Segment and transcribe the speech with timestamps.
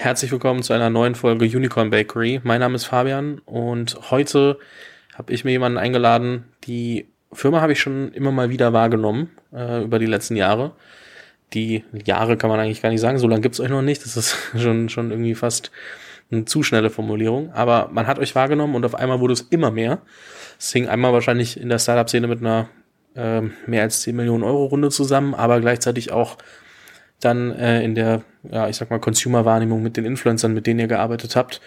[0.00, 2.40] Herzlich willkommen zu einer neuen Folge Unicorn Bakery.
[2.44, 4.60] Mein Name ist Fabian und heute
[5.16, 6.44] habe ich mir jemanden eingeladen.
[6.68, 10.70] Die Firma habe ich schon immer mal wieder wahrgenommen äh, über die letzten Jahre.
[11.52, 14.04] Die Jahre kann man eigentlich gar nicht sagen, so lange gibt's euch noch nicht.
[14.04, 15.72] Das ist schon, schon irgendwie fast
[16.30, 17.50] eine zu schnelle Formulierung.
[17.52, 20.02] Aber man hat euch wahrgenommen und auf einmal wurde es immer mehr.
[20.60, 22.68] Es hing einmal wahrscheinlich in der Startup-Szene mit einer
[23.16, 26.38] äh, mehr als 10 Millionen Euro Runde zusammen, aber gleichzeitig auch
[27.20, 30.86] dann äh, in der, ja, ich sag mal, Consumer-Wahrnehmung mit den Influencern, mit denen ihr
[30.86, 31.60] gearbeitet habt.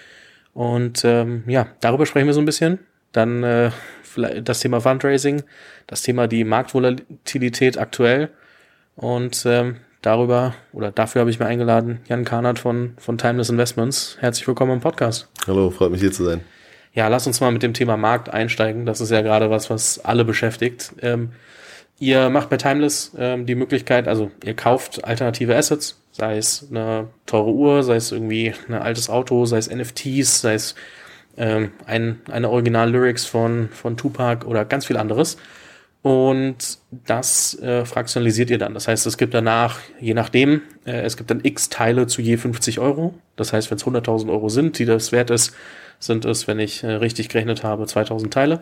[0.54, 2.80] Und ähm, ja, darüber sprechen wir so ein bisschen.
[3.12, 3.72] Dann äh,
[4.42, 5.44] das Thema Fundraising,
[5.88, 8.30] das Thema die Marktvolatilität aktuell
[8.96, 14.18] und ähm, darüber oder dafür habe ich mir eingeladen Jan Karnert von, von Timeless Investments.
[14.20, 15.30] Herzlich willkommen im Podcast.
[15.48, 16.42] Hallo, freut mich hier zu sein.
[16.94, 18.86] Ja, lass uns mal mit dem Thema Markt einsteigen.
[18.86, 20.92] Das ist ja gerade was, was alle beschäftigt.
[21.02, 21.32] Ähm,
[22.02, 27.08] ihr macht bei Timeless ähm, die Möglichkeit, also ihr kauft alternative Assets, sei es eine
[27.28, 30.76] teure Uhr, sei es irgendwie ein altes Auto, sei es NFTs, sei es
[31.38, 35.38] ähm, ein, eine Original-Lyrics von, von Tupac oder ganz viel anderes.
[36.02, 38.74] Und das äh, fraktionalisiert ihr dann.
[38.74, 42.38] Das heißt, es gibt danach, je nachdem, äh, es gibt dann x Teile zu je
[42.38, 43.14] 50 Euro.
[43.36, 45.54] Das heißt, wenn es 100.000 Euro sind, die das wert ist,
[46.00, 48.62] sind es, wenn ich äh, richtig gerechnet habe, 2000 Teile.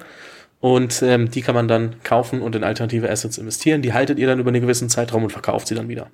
[0.61, 3.81] Und ähm, die kann man dann kaufen und in alternative Assets investieren.
[3.81, 6.07] Die haltet ihr dann über einen gewissen Zeitraum und verkauft sie dann wieder.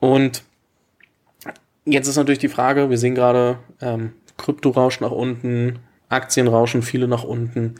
[0.00, 0.42] Und
[1.86, 7.24] jetzt ist natürlich die Frage, wir sehen gerade ähm, Kryptorausch nach unten, Aktienrauschen viele nach
[7.24, 7.76] unten.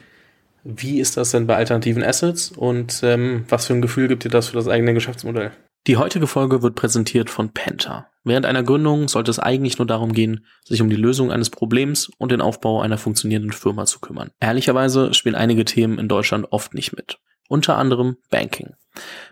[0.63, 4.31] Wie ist das denn bei alternativen Assets und ähm, was für ein Gefühl gibt dir
[4.31, 5.53] das für das eigene Geschäftsmodell?
[5.87, 8.09] Die heutige Folge wird präsentiert von Penta.
[8.25, 12.11] Während einer Gründung sollte es eigentlich nur darum gehen, sich um die Lösung eines Problems
[12.19, 14.31] und den Aufbau einer funktionierenden Firma zu kümmern.
[14.41, 17.19] Ehrlicherweise spielen einige Themen in Deutschland oft nicht mit.
[17.49, 18.75] Unter anderem Banking.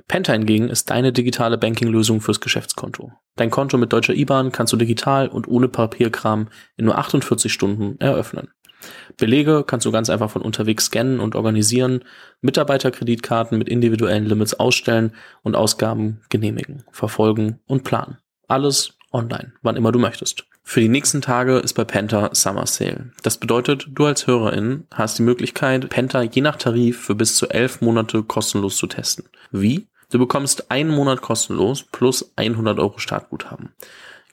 [0.08, 3.12] Penta hingegen ist deine digitale Banking-Lösung fürs Geschäftskonto.
[3.36, 7.98] Dein Konto mit deutscher IBAN kannst du digital und ohne Papierkram in nur 48 Stunden
[7.98, 8.48] eröffnen.
[9.16, 12.04] Belege kannst du ganz einfach von unterwegs scannen und organisieren,
[12.40, 18.18] Mitarbeiterkreditkarten mit individuellen Limits ausstellen und Ausgaben genehmigen, verfolgen und planen.
[18.52, 20.44] Alles online, wann immer du möchtest.
[20.62, 23.10] Für die nächsten Tage ist bei Penta Summer Sale.
[23.22, 27.48] Das bedeutet, du als Hörerin hast die Möglichkeit, Penta je nach Tarif für bis zu
[27.48, 29.24] elf Monate kostenlos zu testen.
[29.52, 29.86] Wie?
[30.10, 33.70] Du bekommst einen Monat kostenlos plus 100 Euro Startguthaben.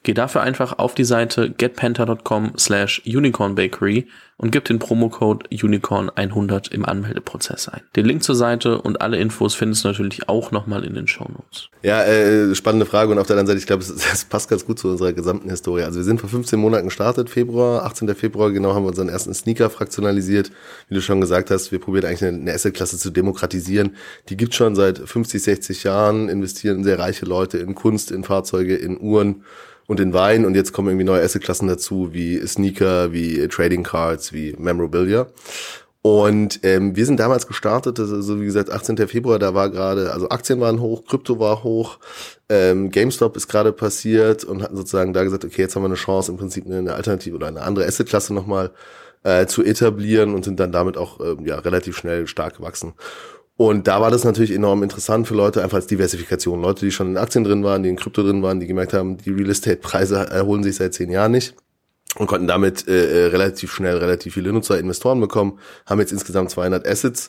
[0.02, 4.06] Geh dafür einfach auf die Seite getpenta.com slash unicornbakery
[4.38, 7.82] und gib den Promocode unicorn100 im Anmeldeprozess ein.
[7.94, 11.68] Den Link zur Seite und alle Infos findest du natürlich auch nochmal in den Shownotes.
[11.82, 14.78] Ja, äh, spannende Frage und auf der anderen Seite, ich glaube, es, passt ganz gut
[14.78, 15.82] zu unserer gesamten Historie.
[15.82, 18.14] Also wir sind vor 15 Monaten gestartet, Februar, 18.
[18.14, 20.50] Februar, genau haben wir unseren ersten Sneaker fraktionalisiert.
[20.88, 23.96] Wie du schon gesagt hast, wir probieren eigentlich eine, eine Asset-Klasse zu demokratisieren.
[24.30, 28.76] Die gibt schon seit 50, 60 Jahren, investieren sehr reiche Leute in Kunst, in Fahrzeuge,
[28.76, 29.44] in Uhren
[29.90, 34.32] und in Wein und jetzt kommen irgendwie neue Assetklassen dazu, wie Sneaker, wie Trading Cards,
[34.32, 35.26] wie Memorabilia.
[36.00, 39.08] Und ähm, wir sind damals gestartet, also wie gesagt, 18.
[39.08, 41.98] Februar, da war gerade, also Aktien waren hoch, Krypto war hoch,
[42.48, 45.96] ähm, GameStop ist gerade passiert und hatten sozusagen da gesagt, okay, jetzt haben wir eine
[45.96, 48.70] Chance, im Prinzip eine Alternative oder eine andere Assetklasse nochmal
[49.24, 52.94] äh, zu etablieren und sind dann damit auch äh, ja, relativ schnell stark gewachsen.
[53.60, 56.62] Und da war das natürlich enorm interessant für Leute, einfach als Diversifikation.
[56.62, 59.18] Leute, die schon in Aktien drin waren, die in Krypto drin waren, die gemerkt haben,
[59.18, 61.54] die Real Estate-Preise erholen sich seit zehn Jahren nicht
[62.16, 66.48] und konnten damit äh, äh relativ schnell relativ viele Nutzer, Investoren bekommen, haben jetzt insgesamt
[66.48, 67.28] 200 Assets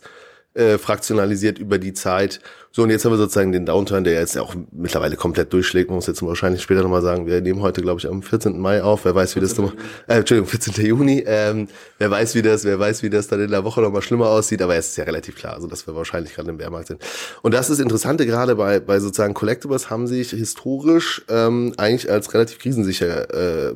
[0.54, 2.40] äh, fraktionalisiert über die Zeit
[2.74, 5.90] so, und jetzt haben wir sozusagen den Downturn, der jetzt auch mittlerweile komplett durchschlägt.
[5.90, 8.58] Man muss jetzt wahrscheinlich später nochmal sagen, wir nehmen heute, glaube ich, am 14.
[8.58, 9.04] Mai auf.
[9.04, 9.74] Wer weiß, wie das nochmal,
[10.08, 10.86] äh, Entschuldigung, 14.
[10.86, 11.22] Juni.
[11.28, 11.68] Ähm,
[11.98, 14.62] wer weiß, wie das, wer weiß, wie das dann in der Woche nochmal schlimmer aussieht.
[14.62, 17.02] Aber es ist ja relativ klar, also dass wir wahrscheinlich gerade im Bärmarkt sind.
[17.42, 22.34] Und das ist Interessante, gerade bei, bei sozusagen Collectibles haben sich historisch ähm, eigentlich als
[22.34, 23.74] relativ krisensicher äh,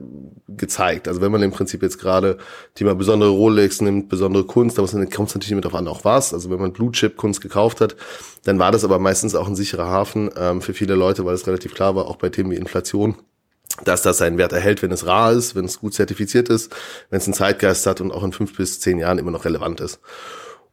[0.47, 1.09] gezeigt.
[1.09, 2.37] Also wenn man im Prinzip jetzt gerade
[2.75, 6.33] Thema besondere Rolex nimmt, besondere Kunst, da kommt es natürlich mit drauf an, auch was.
[6.33, 7.97] Also wenn man Blue Chip Kunst gekauft hat,
[8.45, 11.47] dann war das aber meistens auch ein sicherer Hafen ähm, für viele Leute, weil es
[11.47, 13.15] relativ klar war, auch bei Themen wie Inflation,
[13.83, 16.73] dass das seinen Wert erhält, wenn es rar ist, wenn es gut zertifiziert ist,
[17.09, 19.81] wenn es einen Zeitgeist hat und auch in fünf bis zehn Jahren immer noch relevant
[19.81, 19.99] ist.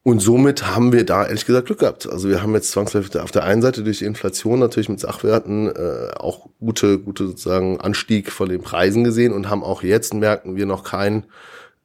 [0.04, 2.08] Und somit haben wir da ehrlich gesagt Glück gehabt.
[2.08, 5.68] Also wir haben jetzt zwangsläufig auf der einen Seite durch die Inflation natürlich mit Sachwerten
[5.68, 10.56] äh, auch gute, gute sozusagen Anstieg von den Preisen gesehen und haben auch jetzt merken
[10.56, 11.26] wir noch keinen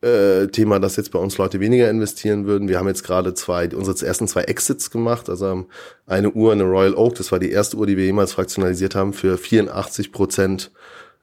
[0.01, 2.67] äh, Thema, dass jetzt bei uns Leute weniger investieren würden.
[2.67, 5.29] Wir haben jetzt gerade zwei, unsere ersten zwei Exits gemacht.
[5.29, 5.65] Also
[6.05, 9.13] eine Uhr, eine Royal Oak, das war die erste Uhr, die wir jemals fraktionalisiert haben,
[9.13, 10.71] für 84 Prozent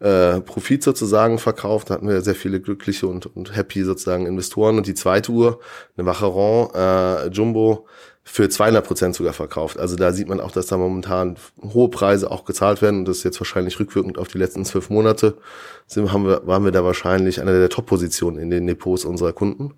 [0.00, 1.90] äh, Profit sozusagen verkauft.
[1.90, 4.76] Da hatten wir sehr viele glückliche und, und happy sozusagen Investoren.
[4.76, 5.60] Und die zweite Uhr,
[5.96, 7.86] eine Vacheron äh, Jumbo,
[8.24, 9.78] für 200 Prozent sogar verkauft.
[9.78, 13.18] Also da sieht man auch, dass da momentan hohe Preise auch gezahlt werden und das
[13.18, 15.36] ist jetzt wahrscheinlich rückwirkend auf die letzten zwölf Monate
[15.86, 19.74] sind, haben wir, waren wir da wahrscheinlich einer der Top-Positionen in den Depots unserer Kunden.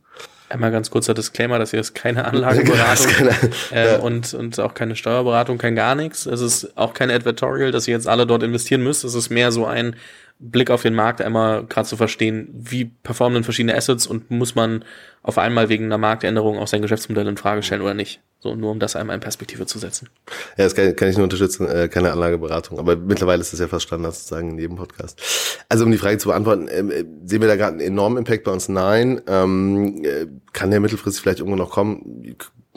[0.49, 3.31] Einmal ganz kurzer Disclaimer, dass hier ist keine Anlageberatung keine,
[3.73, 3.99] äh, ja.
[3.99, 6.25] und, und auch keine Steuerberatung, kein gar nichts.
[6.27, 9.03] Es ist auch kein Advertorial, dass ihr jetzt alle dort investieren müsst.
[9.03, 9.97] Es ist mehr so ein
[10.39, 14.55] Blick auf den Markt, einmal gerade zu verstehen, wie performen denn verschiedene Assets und muss
[14.55, 14.85] man
[15.23, 18.21] auf einmal wegen einer Marktänderung auch sein Geschäftsmodell in Frage stellen oder nicht.
[18.39, 20.09] So, nur um das einmal in Perspektive zu setzen.
[20.57, 22.79] Ja, das kann, kann ich nur unterstützen, äh, keine Anlageberatung.
[22.79, 25.21] Aber mittlerweile ist das ja fast Standard sozusagen in jedem Podcast.
[25.69, 28.45] Also um die Frage zu beantworten, ähm, äh, sehen wir da gerade einen enormen Impact
[28.45, 28.69] bei uns?
[28.69, 29.23] Nein.
[29.27, 32.37] Ähm, äh, kann der mittelfristig vielleicht irgendwo noch kommen?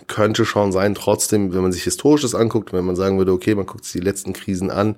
[0.10, 0.96] Könnte schon sein.
[0.96, 4.06] Trotzdem, wenn man sich Historisches anguckt, wenn man sagen würde, okay, man guckt sich die
[4.06, 4.96] letzten Krisen an,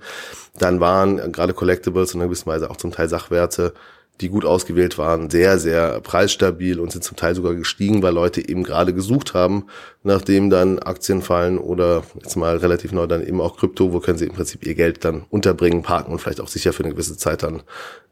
[0.57, 3.73] dann waren gerade Collectibles und in gewisser Weise auch zum Teil Sachwerte
[4.19, 8.47] die gut ausgewählt waren, sehr, sehr preisstabil und sind zum Teil sogar gestiegen, weil Leute
[8.47, 9.65] eben gerade gesucht haben,
[10.03, 14.19] nachdem dann Aktien fallen oder jetzt mal relativ neu dann eben auch Krypto, wo können
[14.19, 17.17] sie im Prinzip ihr Geld dann unterbringen, parken und vielleicht auch sicher für eine gewisse
[17.17, 17.63] Zeit dann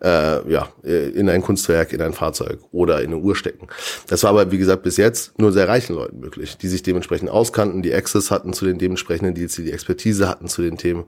[0.01, 3.67] äh, ja in ein Kunstwerk, in ein Fahrzeug oder in eine Uhr stecken.
[4.07, 7.29] Das war aber wie gesagt bis jetzt nur sehr reichen Leuten möglich, die sich dementsprechend
[7.29, 11.05] auskannten, die Access hatten zu den dementsprechenden Deals, die die Expertise hatten zu den Themen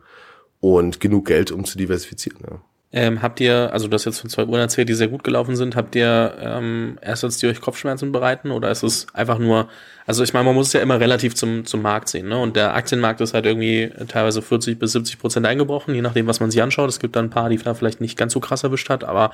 [0.60, 2.40] und genug Geld, um zu diversifizieren.
[2.48, 2.62] Ja.
[2.94, 5.56] Ähm, habt ihr, also du hast jetzt von zwei Uhren erzählt, die sehr gut gelaufen
[5.56, 9.70] sind, habt ihr ähm, Assets, die euch Kopfschmerzen bereiten oder ist es einfach nur,
[10.06, 12.38] also ich meine, man muss es ja immer relativ zum, zum Markt sehen, ne?
[12.38, 16.42] Und der Aktienmarkt ist halt irgendwie teilweise 40 bis 70 Prozent eingebrochen, je nachdem, was
[16.42, 16.90] man sich anschaut.
[16.90, 19.32] Es gibt dann ein paar, die da vielleicht nicht ganz so krass erwischt hat, aber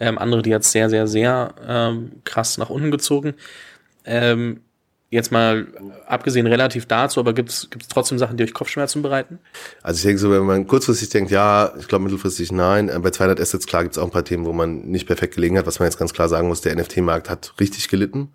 [0.00, 3.34] ähm, andere, die jetzt sehr, sehr, sehr ähm, krass nach unten gezogen.
[4.06, 4.62] Ähm,
[5.16, 5.66] Jetzt mal
[6.06, 9.38] abgesehen relativ dazu, aber gibt es trotzdem Sachen, die euch Kopfschmerzen bereiten?
[9.82, 12.90] Also ich denke so, wenn man kurzfristig denkt, ja, ich glaube mittelfristig nein.
[12.90, 15.36] Äh, bei 200 Assets, klar, gibt es auch ein paar Themen, wo man nicht perfekt
[15.36, 15.66] gelegen hat.
[15.66, 18.28] Was man jetzt ganz klar sagen muss, der NFT-Markt hat richtig gelitten.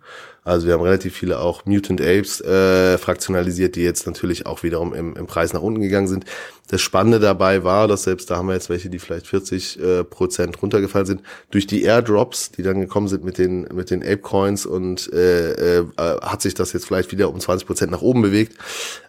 [0.44, 4.92] Also wir haben relativ viele auch Mutant Apes äh, fraktionalisiert, die jetzt natürlich auch wiederum
[4.92, 6.24] im, im Preis nach unten gegangen sind.
[6.68, 10.04] Das Spannende dabei war, dass selbst da haben wir jetzt welche, die vielleicht 40 äh,
[10.04, 14.18] Prozent runtergefallen sind, durch die Airdrops, die dann gekommen sind mit den mit den Ape
[14.18, 18.22] Coins und äh, äh, hat sich das jetzt vielleicht wieder um 20 Prozent nach oben
[18.22, 18.58] bewegt.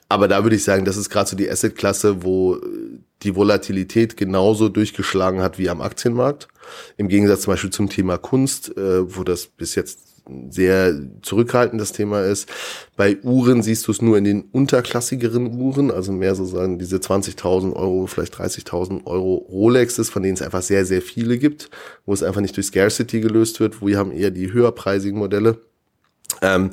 [0.10, 2.60] Aber da würde ich sagen, das ist gerade so die Asset-Klasse, wo
[3.24, 6.48] die Volatilität genauso durchgeschlagen hat wie am Aktienmarkt.
[6.98, 10.12] Im Gegensatz zum Beispiel zum Thema Kunst, äh, wo das bis jetzt
[10.50, 12.50] sehr zurückhaltend das Thema ist.
[12.96, 17.74] Bei Uhren siehst du es nur in den unterklassigeren Uhren, also mehr sozusagen diese 20.000
[17.74, 21.70] Euro, vielleicht 30.000 Euro Rolexes, von denen es einfach sehr, sehr viele gibt,
[22.06, 25.60] wo es einfach nicht durch Scarcity gelöst wird, wo wir haben eher die höherpreisigen Modelle.
[26.42, 26.72] Ähm,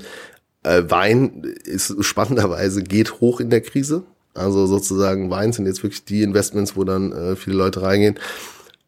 [0.62, 4.05] äh, Wein ist spannenderweise geht hoch in der Krise.
[4.35, 8.19] Also sozusagen Wein sind jetzt wirklich die Investments, wo dann äh, viele Leute reingehen.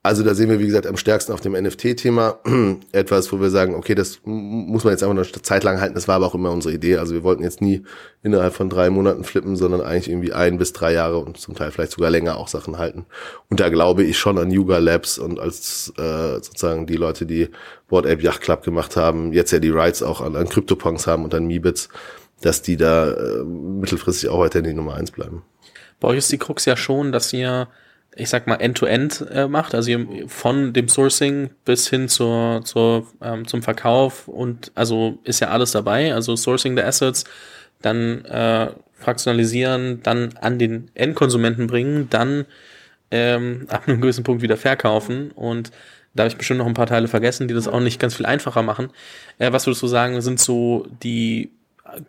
[0.05, 2.41] Also da sehen wir, wie gesagt, am stärksten auf dem NFT-Thema
[2.93, 5.95] etwas, wo wir sagen, okay, das muss man jetzt einfach eine Zeit lang halten.
[5.95, 6.97] Das war aber auch immer unsere Idee.
[6.97, 7.85] Also wir wollten jetzt nie
[8.25, 11.71] innerhalb von drei Monaten flippen, sondern eigentlich irgendwie ein bis drei Jahre und zum Teil
[11.71, 13.07] vielleicht sogar länger auch Sachen halten.
[13.49, 17.51] Und da glaube ich schon an Yuga Labs und als äh, sozusagen die Leute, die
[17.89, 21.23] Board Ape Yacht Club gemacht haben, jetzt ja die Rights auch an, an CryptoPunks haben
[21.23, 21.89] und an Meebits,
[22.41, 25.45] dass die da äh, mittelfristig auch weiter in die Nummer eins bleiben.
[26.01, 27.69] Bei euch ist die Krux ja schon, dass ihr
[28.15, 29.93] ich sag mal, End-to-End -End, äh, macht, also
[30.27, 35.73] von dem Sourcing bis hin zur, zur, ähm, zum Verkauf und also ist ja alles
[35.73, 37.25] dabei, also Sourcing der Assets,
[37.81, 42.45] dann äh, fraktionalisieren, dann an den Endkonsumenten bringen, dann
[43.11, 45.71] ähm, ab einem gewissen Punkt wieder verkaufen und
[46.15, 48.27] da habe ich bestimmt noch ein paar Teile vergessen, die das auch nicht ganz viel
[48.27, 48.91] einfacher machen.
[49.39, 51.51] Äh, was würdest du sagen, sind so die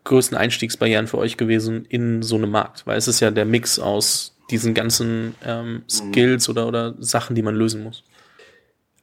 [0.04, 2.86] größten Einstiegsbarrieren für euch gewesen in so einem Markt?
[2.86, 7.42] Weil es ist ja der Mix aus diesen ganzen ähm, Skills oder, oder Sachen, die
[7.42, 8.04] man lösen muss?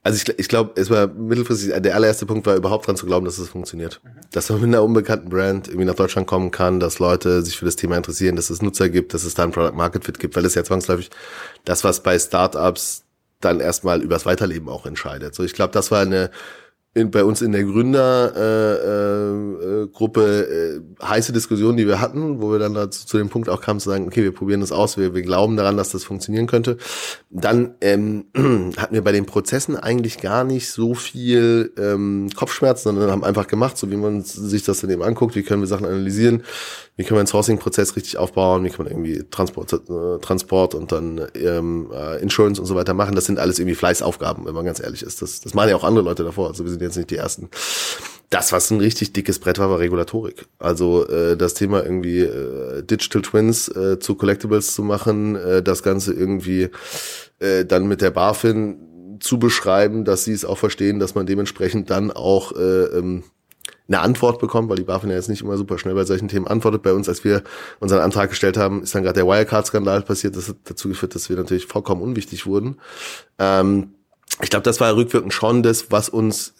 [0.02, 3.26] Also ich, ich glaube, es war mittelfristig, der allererste Punkt war überhaupt dran zu glauben,
[3.26, 4.00] dass es funktioniert.
[4.02, 4.08] Mhm.
[4.32, 7.66] Dass man mit einer unbekannten Brand irgendwie nach Deutschland kommen kann, dass Leute sich für
[7.66, 10.36] das Thema interessieren, dass es Nutzer gibt, dass es da ein Product Market Fit gibt,
[10.36, 11.10] weil es ja zwangsläufig
[11.66, 13.04] das, was bei Startups
[13.40, 15.34] dann erstmal übers Weiterleben auch entscheidet.
[15.34, 16.30] So, ich glaube, das war eine
[16.92, 22.42] in, bei uns in der Gründergruppe äh, äh, Gruppe, äh, heiße Diskussion, die wir hatten,
[22.42, 24.72] wo wir dann dazu, zu dem Punkt auch kamen zu sagen, okay, wir probieren das
[24.72, 26.78] aus, wir, wir glauben daran, dass das funktionieren könnte.
[27.30, 28.24] Dann ähm,
[28.76, 33.46] hatten wir bei den Prozessen eigentlich gar nicht so viel ähm, Kopfschmerzen, sondern haben einfach
[33.46, 36.42] gemacht, so wie man sich das dann eben anguckt, wie können wir Sachen analysieren,
[36.96, 40.90] wie können wir einen Sourcing-Prozess richtig aufbauen, wie kann man irgendwie Transport, äh, Transport und
[40.90, 43.14] dann ähm, äh, Insurance und so weiter machen.
[43.14, 45.22] Das sind alles irgendwie Fleißaufgaben, wenn man ganz ehrlich ist.
[45.22, 47.48] Das, das machen ja auch andere Leute davor, also wir sind jetzt nicht die Ersten.
[48.30, 50.46] Das, was ein richtig dickes Brett war, war Regulatorik.
[50.60, 55.82] Also äh, das Thema irgendwie äh, Digital Twins äh, zu Collectibles zu machen, äh, das
[55.82, 56.68] Ganze irgendwie
[57.40, 61.90] äh, dann mit der BaFin zu beschreiben, dass sie es auch verstehen, dass man dementsprechend
[61.90, 63.24] dann auch äh, ähm,
[63.90, 66.46] eine Antwort bekommt, weil die BaFin ja jetzt nicht immer super schnell bei solchen Themen
[66.46, 66.82] antwortet.
[66.82, 67.42] Bei uns, als wir
[67.80, 70.36] unseren Antrag gestellt haben, ist dann gerade der Wirecard-Skandal passiert.
[70.36, 72.76] Das hat dazu geführt, dass wir natürlich vollkommen unwichtig wurden.
[73.40, 73.94] Ähm,
[74.40, 76.54] ich glaube, das war rückwirkend schon das, was uns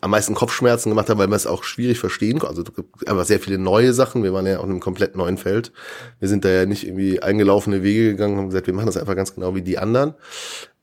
[0.00, 2.58] am meisten Kopfschmerzen gemacht hat, weil man es auch schwierig verstehen konnte.
[2.58, 2.64] Also
[3.06, 4.22] einfach sehr viele neue Sachen.
[4.22, 5.72] Wir waren ja auch in einem komplett neuen Feld.
[6.20, 8.96] Wir sind da ja nicht irgendwie eingelaufene Wege gegangen und haben gesagt, wir machen das
[8.96, 10.14] einfach ganz genau wie die anderen.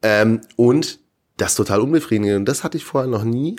[0.02, 1.00] Ähm, und
[1.38, 2.38] das total unbefriedigend.
[2.38, 3.56] Und das hatte ich vorher noch nie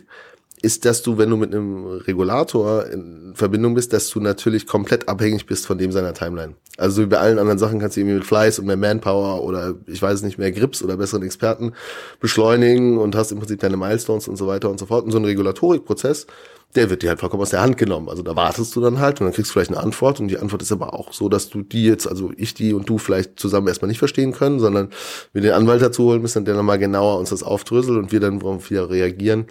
[0.62, 5.08] ist, dass du, wenn du mit einem Regulator in Verbindung bist, dass du natürlich komplett
[5.08, 6.54] abhängig bist von dem seiner Timeline.
[6.78, 9.74] Also wie bei allen anderen Sachen kannst du irgendwie mit Fleiß und mehr Manpower oder
[9.86, 11.72] ich weiß nicht, mehr Grips oder besseren Experten
[12.20, 15.04] beschleunigen und hast im Prinzip deine Milestones und so weiter und so fort.
[15.04, 16.28] Und so ein Regulatorikprozess,
[16.76, 18.08] der wird dir halt vollkommen aus der Hand genommen.
[18.08, 20.38] Also da wartest du dann halt und dann kriegst du vielleicht eine Antwort und die
[20.38, 23.38] Antwort ist aber auch so, dass du die jetzt, also ich die und du vielleicht
[23.38, 24.90] zusammen erstmal nicht verstehen können, sondern
[25.32, 28.40] wir den Anwalt dazu holen müssen, der nochmal genauer uns das aufdröselt und wir dann
[28.40, 29.46] wieder reagieren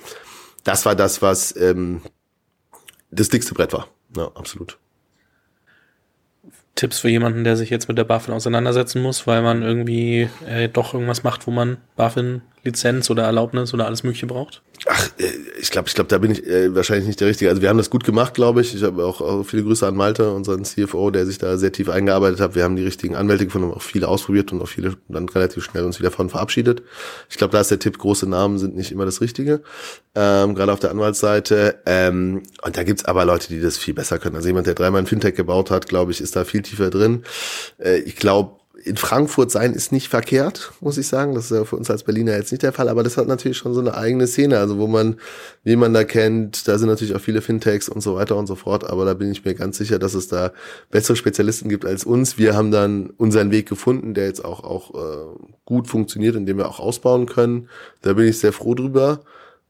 [0.64, 2.02] das war das, was ähm,
[3.12, 3.88] das dickste Brett war.
[4.16, 4.78] Ja, absolut.
[6.76, 10.70] Tipps für jemanden, der sich jetzt mit der BaFin auseinandersetzen muss, weil man irgendwie äh,
[10.70, 11.78] doch irgendwas macht, wo man
[12.64, 14.62] BaFin-Lizenz oder Erlaubnis oder alles Mögliche braucht?
[14.88, 15.26] Ach, äh,
[15.60, 17.50] ich glaube, ich glaube, da bin ich äh, wahrscheinlich nicht der Richtige.
[17.50, 18.74] Also wir haben das gut gemacht, glaube ich.
[18.74, 22.40] Ich habe auch, viele Grüße an Malte, unseren CFO, der sich da sehr tief eingearbeitet
[22.40, 22.56] hat.
[22.56, 25.84] Wir haben die richtigen Anwälte gefunden, auch viele ausprobiert und auch viele dann relativ schnell
[25.84, 26.82] uns wieder von verabschiedet.
[27.30, 29.62] Ich glaube, da ist der Tipp, große Namen sind nicht immer das Richtige,
[30.16, 31.80] ähm, gerade auf der Anwaltsseite.
[31.86, 34.36] Ähm, und da gibt's aber Leute, die das viel besser können.
[34.36, 37.24] Also jemand, der dreimal ein Fintech gebaut hat, glaube ich, ist da viel tiefer drin.
[37.78, 41.34] Äh, ich glaube, in Frankfurt sein ist nicht verkehrt, muss ich sagen.
[41.36, 43.58] Das ist ja für uns als Berliner jetzt nicht der Fall, aber das hat natürlich
[43.58, 45.18] schon so eine eigene Szene, also wo man,
[45.64, 48.90] man da kennt, da sind natürlich auch viele Fintechs und so weiter und so fort,
[48.90, 50.52] aber da bin ich mir ganz sicher, dass es da
[50.90, 52.38] bessere Spezialisten gibt als uns.
[52.38, 56.68] Wir haben dann unseren Weg gefunden, der jetzt auch, auch äh, gut funktioniert, indem wir
[56.68, 57.70] auch ausbauen können.
[58.02, 59.22] Da bin ich sehr froh drüber.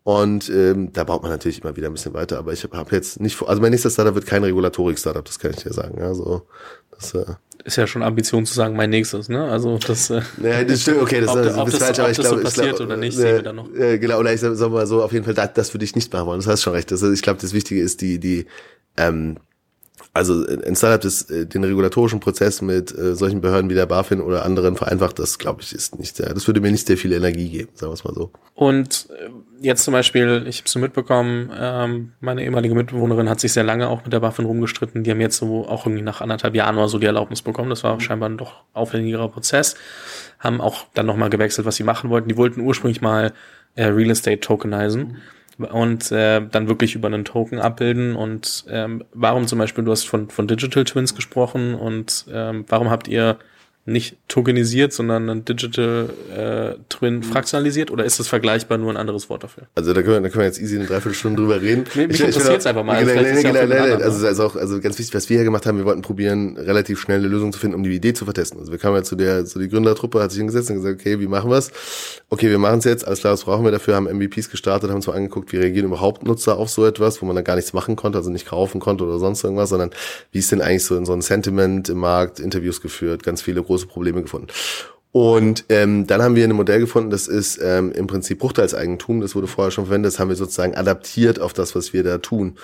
[0.04, 2.40] Und ähm, da baut man natürlich immer wieder ein bisschen weiter.
[2.40, 5.38] Aber ich habe hab jetzt nicht vor, also mein nächstes Startup wird kein Regulatorik-Startup, das
[5.38, 6.02] kann ich dir sagen.
[6.02, 6.48] Also
[6.90, 9.46] das, äh, ist ja schon Ambition zu sagen, mein nächstes, ne?
[9.46, 10.10] Also das.
[10.10, 12.44] Äh, ja, das stimmt, okay, das ob, ist ob das, falsch, aber ich glaube, so
[12.44, 13.74] passiert glaub, oder nicht, äh, sehen wir dann noch.
[13.74, 15.96] Äh, genau, oder ich sag, sag mal so, auf jeden Fall, das, das würde ich
[15.96, 16.40] nicht machen wollen.
[16.40, 16.92] Das hast schon recht.
[16.92, 18.46] Das, ich glaube, das Wichtige ist die, die,
[18.98, 19.38] ähm,
[20.14, 24.44] also ein Startup, das den regulatorischen Prozess mit äh, solchen Behörden wie der BaFin oder
[24.44, 27.50] anderen vereinfacht, das glaube ich ist nicht sehr, das würde mir nicht sehr viel Energie
[27.50, 28.32] geben, sagen wir es mal so.
[28.54, 29.30] Und äh,
[29.62, 33.64] jetzt zum Beispiel, ich habe es so mitbekommen, ähm, meine ehemalige Mitbewohnerin hat sich sehr
[33.64, 35.04] lange auch mit der BaFin rumgestritten.
[35.04, 37.70] Die haben jetzt so auch irgendwie nach anderthalb Jahren oder so die Erlaubnis bekommen.
[37.70, 39.76] Das war scheinbar ein doch aufwendigerer Prozess.
[40.40, 42.28] Haben auch dann nochmal gewechselt, was sie machen wollten.
[42.28, 43.32] Die wollten ursprünglich mal
[43.76, 45.02] äh, Real Estate tokenisen.
[45.02, 45.18] Mhm
[45.64, 48.16] und äh, dann wirklich über einen Token abbilden.
[48.16, 52.90] Und ähm, warum zum Beispiel, du hast von, von Digital Twins gesprochen und ähm, warum
[52.90, 53.38] habt ihr
[53.86, 57.24] nicht tokenisiert, sondern ein Digital äh, Twin mhm.
[57.24, 59.64] fraktionalisiert oder ist das vergleichbar nur ein anderes Wort dafür?
[59.74, 61.86] Also da können wir, da können wir jetzt easy eine Dreiviertelstunde drüber reden.
[61.96, 62.98] Mich ich, interessiert es einfach mal.
[62.98, 65.66] Also, nee, nee, nee, nee, also, also auch also ganz wichtig, was wir hier gemacht
[65.66, 68.60] haben, wir wollten probieren, relativ schnell eine Lösung zu finden, um die Idee zu vertesten.
[68.60, 71.20] Also wir kamen ja zu der, zu die Gründertruppe, hat sich hingesetzt und gesagt, okay,
[71.20, 71.72] wie machen wir's?
[72.30, 74.98] Okay, wir machen es jetzt, alles klar, was brauchen wir dafür, haben MVPs gestartet, haben
[74.98, 77.74] uns mal angeguckt, wie reagieren überhaupt Nutzer auf so etwas, wo man dann gar nichts
[77.74, 79.90] machen konnte, also nicht kaufen konnte oder sonst irgendwas, sondern
[80.32, 83.64] wie ist denn eigentlich so in so ein Sentiment im Markt, Interviews geführt, ganz viele
[83.72, 84.48] große Probleme gefunden.
[85.14, 89.36] Und ähm, dann haben wir ein Modell gefunden, das ist ähm, im Prinzip Bruchteilseigentum, das
[89.36, 92.56] wurde vorher schon verwendet, das haben wir sozusagen adaptiert auf das, was wir da tun.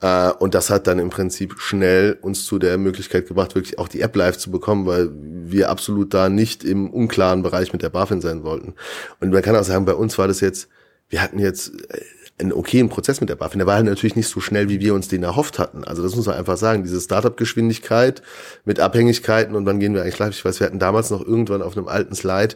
[0.00, 3.88] Äh, und das hat dann im Prinzip schnell uns zu der Möglichkeit gebracht, wirklich auch
[3.88, 7.90] die App live zu bekommen, weil wir absolut da nicht im unklaren Bereich mit der
[7.90, 8.74] BaFin sein wollten.
[9.18, 10.68] Und man kann auch sagen, bei uns war das jetzt,
[11.08, 12.00] wir hatten jetzt äh,
[12.38, 13.58] einen okayen Prozess mit der BaFin.
[13.58, 15.84] Der war halt natürlich nicht so schnell, wie wir uns den erhofft hatten.
[15.84, 16.82] Also das muss man einfach sagen.
[16.82, 18.22] Diese Startup-Geschwindigkeit
[18.64, 20.34] mit Abhängigkeiten und wann gehen wir eigentlich live?
[20.34, 22.54] Ich weiß, wir hatten damals noch irgendwann auf einem alten Slide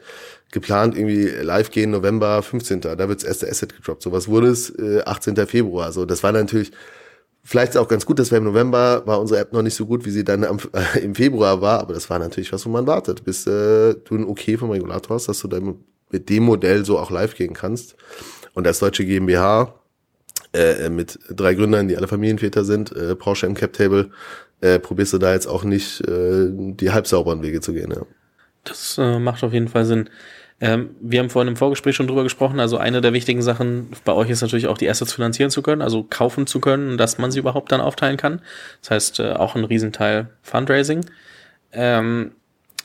[0.52, 2.82] geplant, irgendwie live gehen November 15.
[2.82, 4.02] Da wird das erste Asset gedroppt.
[4.02, 5.36] So was wurde es äh, 18.
[5.46, 5.92] Februar.
[5.92, 6.72] So, das war natürlich
[7.42, 10.04] vielleicht auch ganz gut, dass wir im November war unsere App noch nicht so gut,
[10.04, 11.80] wie sie dann am, äh, im Februar war.
[11.80, 15.16] Aber das war natürlich was, wo man wartet, bis äh, du ein Okay vom Regulator
[15.16, 15.76] hast, dass du dann
[16.10, 17.96] mit dem Modell so auch live gehen kannst.
[18.54, 19.74] Und als deutsche GmbH
[20.52, 24.10] äh, mit drei Gründern, die alle Familienväter sind, äh, Porsche im Cap Table,
[24.60, 27.92] äh, probierst du da jetzt auch nicht äh, die halbsauberen Wege zu gehen.
[27.92, 28.02] Ja.
[28.64, 30.10] Das äh, macht auf jeden Fall Sinn.
[30.60, 32.60] Ähm, wir haben vorhin im Vorgespräch schon drüber gesprochen.
[32.60, 35.80] Also eine der wichtigen Sachen bei euch ist natürlich auch die Assets finanzieren zu können,
[35.80, 38.42] also kaufen zu können, dass man sie überhaupt dann aufteilen kann.
[38.82, 41.06] Das heißt äh, auch ein Riesenteil Fundraising.
[41.72, 42.32] Ähm,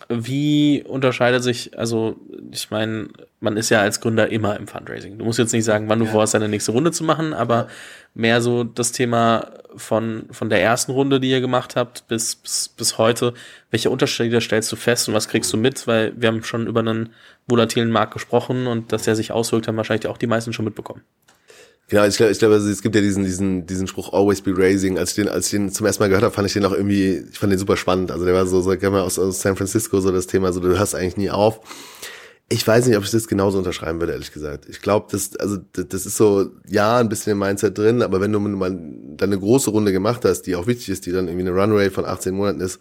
[0.09, 2.15] wie unterscheidet sich, also
[2.51, 3.07] ich meine,
[3.39, 5.17] man ist ja als Gründer immer im Fundraising.
[5.17, 6.11] Du musst jetzt nicht sagen, wann du ja.
[6.11, 7.67] vorhast, deine nächste Runde zu machen, aber
[8.13, 12.69] mehr so das Thema von, von der ersten Runde, die ihr gemacht habt, bis, bis,
[12.69, 13.33] bis heute.
[13.71, 15.85] Welche Unterschiede stellst du fest und was kriegst du mit?
[15.87, 17.09] Weil wir haben schon über einen
[17.47, 21.01] volatilen Markt gesprochen und dass der sich auswirkt, haben wahrscheinlich auch die meisten schon mitbekommen.
[21.87, 24.53] Genau, ich glaube, ich glaube, also es gibt ja diesen, diesen, diesen Spruch always be
[24.57, 24.97] raising.
[24.97, 26.71] Als ich den, als ich den zum ersten Mal gehört habe, fand ich den auch
[26.71, 28.11] irgendwie, ich fand den super spannend.
[28.11, 30.75] Also der war so, so kam aus, aus San Francisco so das Thema, so du
[30.75, 31.59] hörst eigentlich nie auf.
[32.49, 34.67] Ich weiß nicht, ob ich das genauso unterschreiben würde, ehrlich gesagt.
[34.67, 38.31] Ich glaube, das, also das ist so, ja, ein bisschen im Mindset drin, aber wenn
[38.31, 41.47] du mal dann eine große Runde gemacht hast, die auch wichtig ist, die dann irgendwie
[41.47, 42.79] eine Runway von 18 Monaten ist,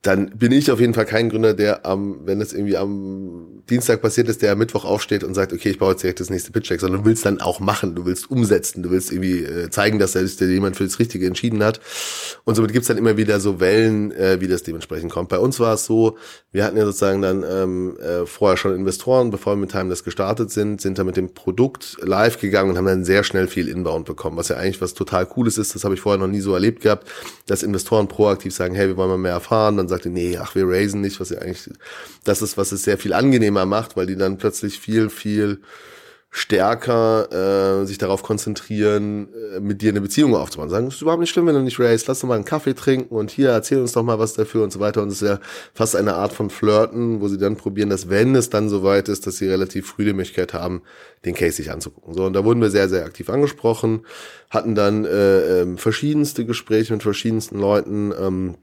[0.00, 4.02] dann bin ich auf jeden Fall kein Gründer, der am, wenn es irgendwie am Dienstag
[4.02, 6.52] passiert ist, der am Mittwoch aufsteht und sagt, okay, ich baue jetzt direkt das nächste
[6.52, 9.70] Pitch Deck, sondern du willst dann auch machen, du willst umsetzen, du willst irgendwie äh,
[9.70, 11.80] zeigen, dass sich jemand für das Richtige entschieden hat.
[12.44, 15.30] Und somit gibt's dann immer wieder so Wellen, äh, wie das dementsprechend kommt.
[15.30, 16.18] Bei uns war es so,
[16.52, 20.50] wir hatten ja sozusagen dann ähm, äh, vorher schon Investoren, bevor wir mit Timeless gestartet
[20.50, 24.04] sind, sind dann mit dem Produkt live gegangen und haben dann sehr schnell viel Inbound
[24.04, 26.52] bekommen, was ja eigentlich was total Cooles ist, das habe ich vorher noch nie so
[26.52, 27.08] erlebt gehabt,
[27.46, 30.68] dass Investoren proaktiv sagen, hey, wir wollen mal mehr erfahren, dann sagte, nee, ach, wir
[30.68, 31.70] raisen nicht, was ja eigentlich,
[32.24, 35.60] das ist, was es sehr viel angenehmer macht, weil die dann plötzlich viel, viel
[36.36, 40.68] stärker äh, sich darauf konzentrieren, äh, mit dir eine Beziehung aufzubauen.
[40.68, 42.74] Sagen, es ist überhaupt nicht schlimm, wenn du nicht raised, lass doch mal einen Kaffee
[42.74, 45.00] trinken und hier, erzähl uns doch mal was dafür und so weiter.
[45.00, 45.38] Und es ist ja
[45.74, 49.28] fast eine Art von Flirten, wo sie dann probieren, dass wenn es dann soweit ist,
[49.28, 50.82] dass sie relativ früh die Möglichkeit haben,
[51.24, 52.14] den Case sich anzugucken.
[52.14, 54.04] So, und da wurden wir sehr, sehr aktiv angesprochen,
[54.50, 58.56] hatten dann äh, äh, verschiedenste Gespräche mit verschiedensten Leuten, ähm,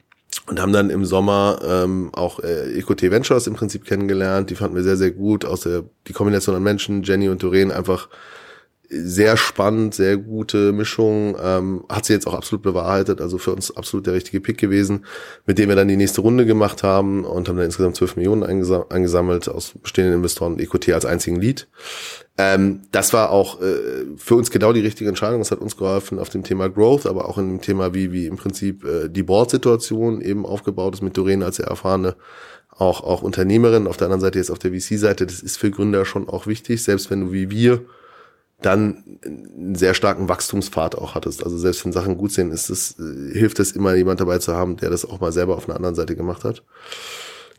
[0.51, 4.49] und haben dann im Sommer ähm, auch äh, EcoT Ventures im Prinzip kennengelernt.
[4.49, 5.45] Die fanden wir sehr, sehr gut.
[5.45, 8.09] Aus der die Kombination an Menschen, Jenny und Doreen, einfach
[8.89, 11.37] sehr spannend, sehr gute Mischung.
[11.41, 13.21] Ähm, hat sie jetzt auch absolut bewahrheitet.
[13.21, 15.05] Also für uns absolut der richtige Pick gewesen,
[15.45, 18.43] mit dem wir dann die nächste Runde gemacht haben und haben dann insgesamt 12 Millionen
[18.43, 21.69] eingesammelt aus bestehenden Investoren und EcoT als einzigen Lead.
[22.43, 25.41] Ähm, das war auch äh, für uns genau die richtige Entscheidung.
[25.41, 28.25] Das hat uns geholfen auf dem Thema Growth, aber auch in dem Thema, wie, wie
[28.25, 32.15] im Prinzip äh, die Board-Situation eben aufgebaut ist mit Doreen als sehr erfahrene
[32.75, 33.85] auch, auch Unternehmerin.
[33.85, 36.81] Auf der anderen Seite jetzt auf der VC-Seite, das ist für Gründer schon auch wichtig,
[36.83, 37.85] selbst wenn du wie wir
[38.61, 41.43] dann einen sehr starken Wachstumspfad auch hattest.
[41.43, 44.55] Also selbst wenn Sachen gut sind, ist es, äh, hilft es immer, jemand dabei zu
[44.55, 46.63] haben, der das auch mal selber auf einer anderen Seite gemacht hat.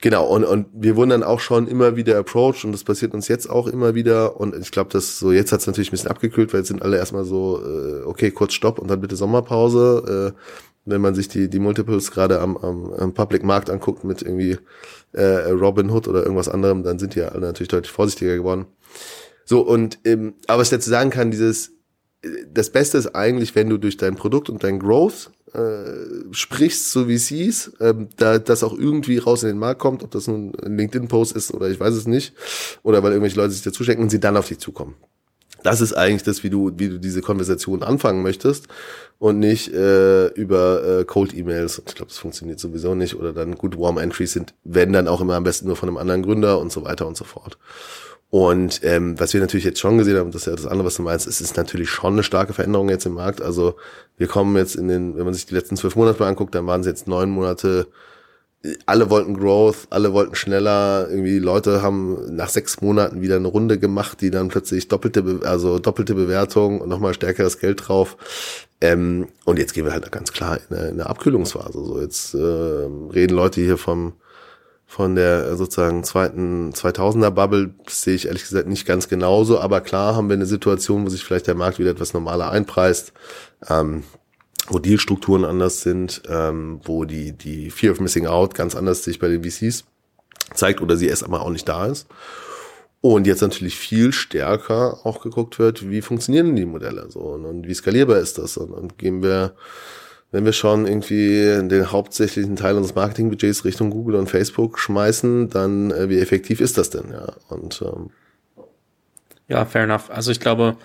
[0.03, 3.29] Genau, und, und wir wurden dann auch schon immer wieder approached und das passiert uns
[3.29, 4.41] jetzt auch immer wieder.
[4.41, 6.83] Und ich glaube, dass so jetzt hat es natürlich ein bisschen abgekühlt, weil jetzt sind
[6.83, 10.35] alle erstmal so, äh, okay, kurz Stopp und dann bitte Sommerpause.
[10.35, 10.41] Äh,
[10.85, 14.59] wenn man sich die, die Multiples gerade am, am, am Public Markt anguckt mit irgendwie
[15.13, 18.67] äh, Robin Hood oder irgendwas anderem, dann sind die ja alle natürlich deutlich vorsichtiger geworden.
[19.45, 21.71] So, und ähm, aber was ich dazu sagen kann, dieses
[22.53, 27.09] das Beste ist eigentlich, wenn du durch dein Produkt und dein Growth äh, sprichst, so
[27.09, 30.27] wie es hieß, ähm, da das auch irgendwie raus in den Markt kommt, ob das
[30.27, 32.35] nun ein LinkedIn-Post ist oder ich weiß es nicht,
[32.83, 34.95] oder weil irgendwelche Leute sich dazu schenken und sie dann auf dich zukommen.
[35.63, 38.67] Das ist eigentlich das, wie du, wie du diese Konversation anfangen möchtest
[39.19, 41.83] und nicht äh, über äh, Cold E-Mails.
[41.87, 43.15] Ich glaube, das funktioniert sowieso nicht.
[43.15, 45.99] Oder dann gut Warm Entries sind, wenn dann auch immer am besten nur von einem
[45.99, 47.59] anderen Gründer und so weiter und so fort.
[48.35, 50.95] Und ähm, was wir natürlich jetzt schon gesehen haben, das ist ja das andere, was
[50.95, 53.43] du meinst, es ist natürlich schon eine starke Veränderung jetzt im Markt.
[53.43, 53.75] Also
[54.17, 56.67] wir kommen jetzt in den, wenn man sich die letzten zwölf Monate mal anguckt, dann
[56.67, 57.89] waren es jetzt neun Monate,
[58.87, 61.09] alle wollten Growth, alle wollten schneller.
[61.11, 65.79] Irgendwie Leute haben nach sechs Monaten wieder eine Runde gemacht, die dann plötzlich doppelte, also
[65.79, 68.17] doppelte Bewertung und nochmal stärkeres Geld drauf.
[68.81, 71.85] Ähm, und jetzt gehen wir halt ganz klar in eine, in eine Abkühlungsphase.
[71.85, 74.15] So jetzt äh, reden Leute hier vom
[74.93, 79.81] von der äh, sozusagen zweiten 2000er Bubble sehe ich ehrlich gesagt nicht ganz genauso, aber
[79.81, 83.15] klar haben wir eine Situation, wo sich vielleicht der Markt wieder etwas normaler einpreist,
[83.71, 84.03] ähm,
[84.69, 89.19] wo Dealstrukturen anders sind, ähm, wo die die Fear of Missing Out ganz anders sich
[89.19, 89.85] bei den VCs
[90.53, 92.07] zeigt oder sie erst einmal auch nicht da ist.
[93.01, 97.21] Und jetzt natürlich viel stärker auch geguckt wird, wie funktionieren die Modelle so?
[97.21, 98.59] Und, und wie skalierbar ist das?
[98.59, 99.55] Und, und gehen wir
[100.33, 105.91] wenn wir schon irgendwie den hauptsächlichen Teil unseres Marketingbudgets Richtung Google und Facebook schmeißen, dann
[105.91, 107.13] äh, wie effektiv ist das denn?
[107.13, 108.11] Ja, und ähm,
[109.47, 110.11] ja, fair enough.
[110.11, 110.77] Also ich glaube,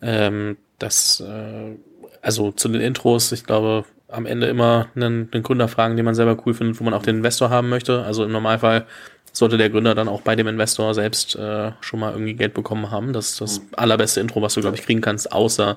[0.00, 1.74] ähm, dass äh,
[2.22, 6.14] also zu den Intros, ich glaube, am Ende immer einen, einen Gründer fragen, den man
[6.14, 8.04] selber cool findet, wo man auch den Investor haben möchte.
[8.04, 8.86] Also im Normalfall
[9.32, 12.90] sollte der Gründer dann auch bei dem Investor selbst äh, schon mal irgendwie Geld bekommen
[12.90, 13.12] haben.
[13.12, 15.76] Das ist das allerbeste Intro, was du, glaube ich, kriegen kannst, außer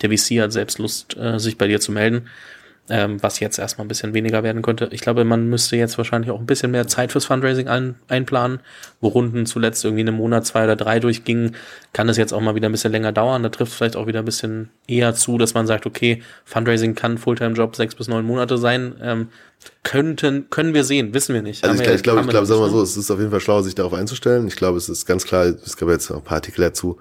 [0.00, 2.28] der VC hat selbst Lust, äh, sich bei dir zu melden,
[2.90, 4.88] ähm, was jetzt erstmal ein bisschen weniger werden könnte.
[4.92, 8.60] Ich glaube, man müsste jetzt wahrscheinlich auch ein bisschen mehr Zeit fürs Fundraising ein, einplanen.
[9.00, 11.54] Wo Runden zuletzt irgendwie einen Monat, zwei oder drei durchgingen,
[11.92, 13.42] kann das jetzt auch mal wieder ein bisschen länger dauern.
[13.42, 17.18] Da trifft vielleicht auch wieder ein bisschen eher zu, dass man sagt, okay, Fundraising kann
[17.18, 18.94] Fulltime-Job sechs bis neun Monate sein.
[19.02, 19.28] Ähm,
[19.82, 21.64] könnten, können wir sehen, wissen wir nicht.
[21.64, 23.40] Also ich, ich glaube, ich glaube, sagen wir mal so, es ist auf jeden Fall
[23.40, 24.46] schlau, sich darauf einzustellen.
[24.46, 26.98] Ich glaube, es ist ganz klar, es gab jetzt auch ein paar Artikel dazu,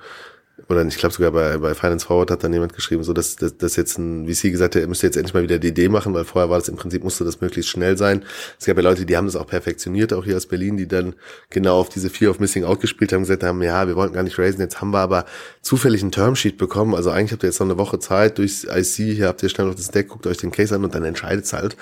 [0.70, 3.58] oder ich glaube sogar bei, bei Finance Forward hat dann jemand geschrieben, so dass, dass,
[3.58, 6.14] dass jetzt ein VC gesagt hat, er müsste jetzt endlich mal wieder die Idee machen,
[6.14, 8.26] weil vorher war das im Prinzip, musste das möglichst schnell sein.
[8.60, 11.16] Es gab ja Leute, die haben das auch perfektioniert, auch hier aus Berlin, die dann
[11.50, 14.24] genau auf diese Fear of Missing Out gespielt haben, gesagt haben, ja, wir wollten gar
[14.24, 15.26] nicht raisen, jetzt haben wir aber
[15.62, 19.16] zufällig ein Termsheet bekommen, also eigentlich habt ihr jetzt noch eine Woche Zeit durchs IC,
[19.16, 21.54] hier habt ihr schnell noch das Deck, guckt euch den Case an und dann entscheidet's
[21.54, 21.78] halt.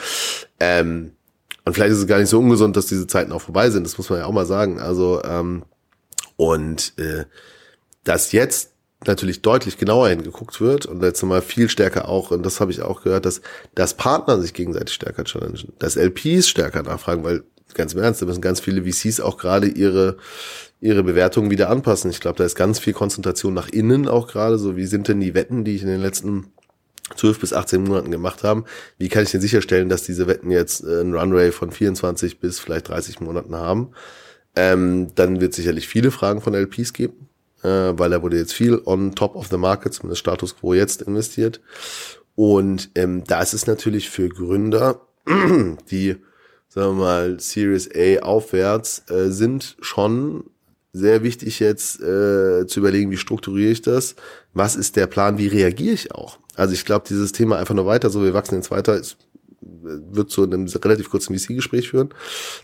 [0.59, 1.11] Ähm,
[1.65, 3.97] und vielleicht ist es gar nicht so ungesund, dass diese Zeiten auch vorbei sind, das
[3.97, 4.79] muss man ja auch mal sagen.
[4.79, 5.63] Also, ähm,
[6.37, 7.25] und äh,
[8.03, 8.74] dass jetzt
[9.07, 12.81] natürlich deutlich genauer hingeguckt wird und jetzt nochmal viel stärker auch, und das habe ich
[12.81, 13.41] auch gehört, dass,
[13.73, 18.25] dass Partner sich gegenseitig stärker challengen, dass LPs stärker nachfragen, weil ganz im Ernst, da
[18.25, 20.17] müssen ganz viele VCs auch gerade ihre,
[20.81, 22.09] ihre Bewertungen wieder anpassen.
[22.09, 25.19] Ich glaube, da ist ganz viel Konzentration nach innen auch gerade, so wie sind denn
[25.19, 26.53] die Wetten, die ich in den letzten
[27.15, 28.65] 12 bis 18 Monaten gemacht haben.
[28.97, 32.59] Wie kann ich denn sicherstellen, dass diese Wetten jetzt äh, einen Runway von 24 bis
[32.59, 33.91] vielleicht 30 Monaten haben?
[34.55, 37.29] Ähm, dann wird sicherlich viele Fragen von LPs geben
[37.65, 41.01] äh, weil da wurde jetzt viel on top of the market, zumindest Status Quo jetzt
[41.01, 41.61] investiert.
[42.35, 45.01] Und ähm, da ist es natürlich für Gründer,
[45.89, 46.17] die,
[46.69, 50.43] sagen wir mal, Series A aufwärts äh, sind, schon
[50.93, 54.15] sehr wichtig jetzt äh, zu überlegen, wie strukturiere ich das,
[54.53, 56.39] was ist der Plan, wie reagiere ich auch.
[56.55, 59.17] Also ich glaube, dieses Thema einfach nur weiter, so wir wachsen jetzt weiter, ist
[59.65, 62.09] wird zu einem relativ kurzen VC-Gespräch führen.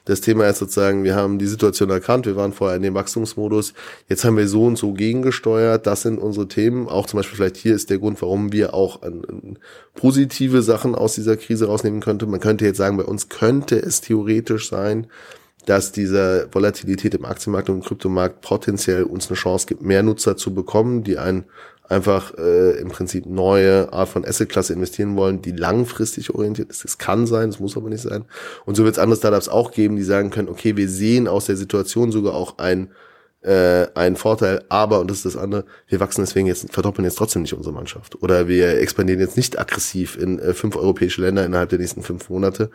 [0.06, 3.74] Das Thema ist sozusagen, wir haben die Situation erkannt, wir waren vorher in dem Wachstumsmodus,
[4.08, 6.88] jetzt haben wir so und so gegengesteuert, das sind unsere Themen.
[6.88, 9.60] Auch zum Beispiel vielleicht hier ist der Grund, warum wir auch an, an
[9.96, 12.26] positive Sachen aus dieser Krise rausnehmen könnte.
[12.28, 15.08] Man könnte jetzt sagen, bei uns könnte es theoretisch sein,
[15.66, 20.38] dass diese Volatilität im Aktienmarkt und im Kryptomarkt potenziell uns eine Chance gibt, mehr Nutzer
[20.38, 21.46] zu bekommen, die ein
[21.92, 26.86] einfach äh, im Prinzip neue Art von Assetklasse investieren wollen, die langfristig orientiert ist.
[26.86, 28.24] Das kann sein, das muss aber nicht sein.
[28.66, 31.46] Und so wird es andere Startups auch geben, die sagen können, okay, wir sehen aus
[31.46, 32.92] der Situation sogar auch ein
[33.42, 37.18] äh, einen Vorteil, aber, und das ist das andere, wir wachsen deswegen jetzt, verdoppeln jetzt
[37.18, 38.22] trotzdem nicht unsere Mannschaft.
[38.22, 42.30] Oder wir expandieren jetzt nicht aggressiv in äh, fünf europäische Länder innerhalb der nächsten fünf
[42.30, 42.70] Monate.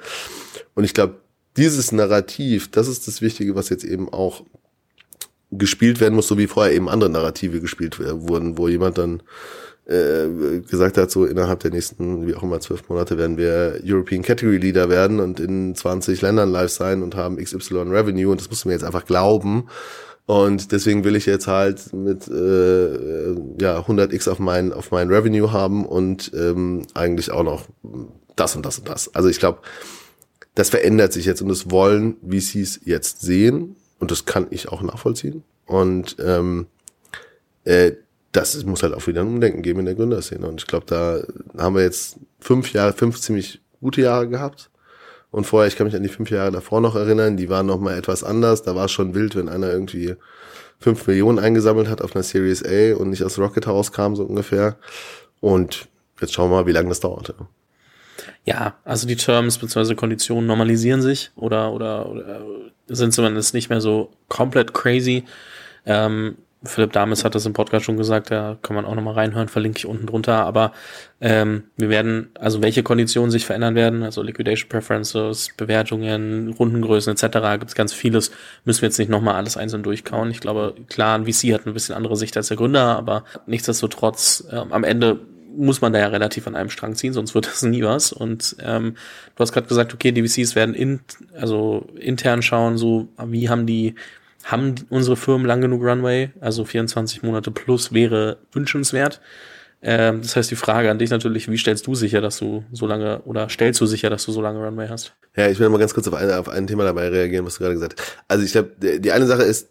[0.74, 1.14] Und ich glaube,
[1.56, 4.44] dieses Narrativ, das ist das Wichtige, was jetzt eben auch
[5.50, 9.22] gespielt werden muss, so wie vorher eben andere Narrative gespielt wurden, wo jemand dann
[9.86, 14.22] äh, gesagt hat, so innerhalb der nächsten, wie auch immer, zwölf Monate werden wir European
[14.22, 18.50] Category Leader werden und in 20 Ländern live sein und haben XY Revenue und das
[18.50, 19.68] musst du mir jetzt einfach glauben.
[20.26, 25.52] Und deswegen will ich jetzt halt mit äh, ja 100x auf mein auf mein Revenue
[25.52, 27.66] haben und ähm, eigentlich auch noch
[28.34, 29.14] das und das und das.
[29.14, 29.60] Also ich glaube,
[30.56, 34.82] das verändert sich jetzt und das wollen VCs jetzt sehen und das kann ich auch
[34.82, 35.44] nachvollziehen.
[35.66, 36.66] Und ähm,
[37.64, 37.92] äh,
[38.32, 40.46] das muss halt auch wieder ein Umdenken geben in der Gründerszene.
[40.48, 41.22] Und ich glaube, da
[41.62, 44.70] haben wir jetzt fünf Jahre, fünf ziemlich gute Jahre gehabt.
[45.30, 47.78] Und vorher, ich kann mich an die fünf Jahre davor noch erinnern, die waren noch
[47.78, 48.62] mal etwas anders.
[48.62, 50.16] Da war es schon wild, wenn einer irgendwie
[50.78, 54.24] fünf Millionen eingesammelt hat auf einer Series A und nicht aus Rocket House kam, so
[54.24, 54.78] ungefähr.
[55.40, 55.88] Und
[56.20, 57.34] jetzt schauen wir mal, wie lange das dauert.
[58.44, 59.94] Ja, also die Terms bzw.
[59.94, 62.40] Konditionen normalisieren sich oder, oder, oder
[62.88, 65.24] sind zumindest nicht mehr so komplett crazy.
[65.84, 66.36] Ähm,
[66.66, 69.78] Philipp Dames hat das im Podcast schon gesagt, da kann man auch nochmal reinhören, verlinke
[69.78, 70.44] ich unten drunter.
[70.44, 70.72] Aber
[71.20, 77.58] ähm, wir werden, also welche Konditionen sich verändern werden, also Liquidation Preferences, Bewertungen, Rundengrößen etc.,
[77.58, 78.30] gibt es ganz vieles,
[78.64, 80.30] müssen wir jetzt nicht nochmal alles einzeln durchkauen.
[80.30, 84.46] Ich glaube, klar, ein VC hat ein bisschen andere Sicht als der Gründer, aber nichtsdestotrotz,
[84.50, 85.20] äh, am Ende
[85.56, 88.12] muss man da ja relativ an einem Strang ziehen, sonst wird das nie was.
[88.12, 88.96] Und ähm,
[89.34, 91.00] du hast gerade gesagt, okay, die VCs werden in,
[91.38, 93.94] also intern schauen, so wie haben die,
[94.44, 96.30] haben unsere Firmen lang genug Runway?
[96.40, 99.20] Also 24 Monate plus wäre wünschenswert.
[99.82, 102.86] Ähm, das heißt, die Frage an dich natürlich, wie stellst du sicher, dass du so
[102.86, 105.14] lange oder stellst du sicher, dass du so lange Runway hast?
[105.36, 107.60] Ja, ich will mal ganz kurz auf, eine, auf ein Thema dabei reagieren, was du
[107.60, 108.16] gerade gesagt hast.
[108.26, 109.68] Also ich glaube, die eine Sache ist,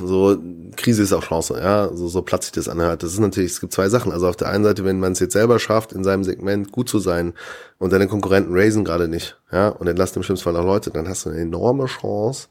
[0.00, 0.36] so
[0.76, 3.02] Krise ist auch Chance, ja, so, so platzig das anhört.
[3.02, 4.12] Das ist natürlich, es gibt zwei Sachen.
[4.12, 6.88] Also auf der einen Seite, wenn man es jetzt selber schafft, in seinem Segment gut
[6.88, 7.34] zu sein
[7.78, 11.08] und deine Konkurrenten raisen gerade nicht, ja, und entlassen im schlimmsten Fall auch Leute, dann
[11.08, 12.48] hast du eine enorme Chance,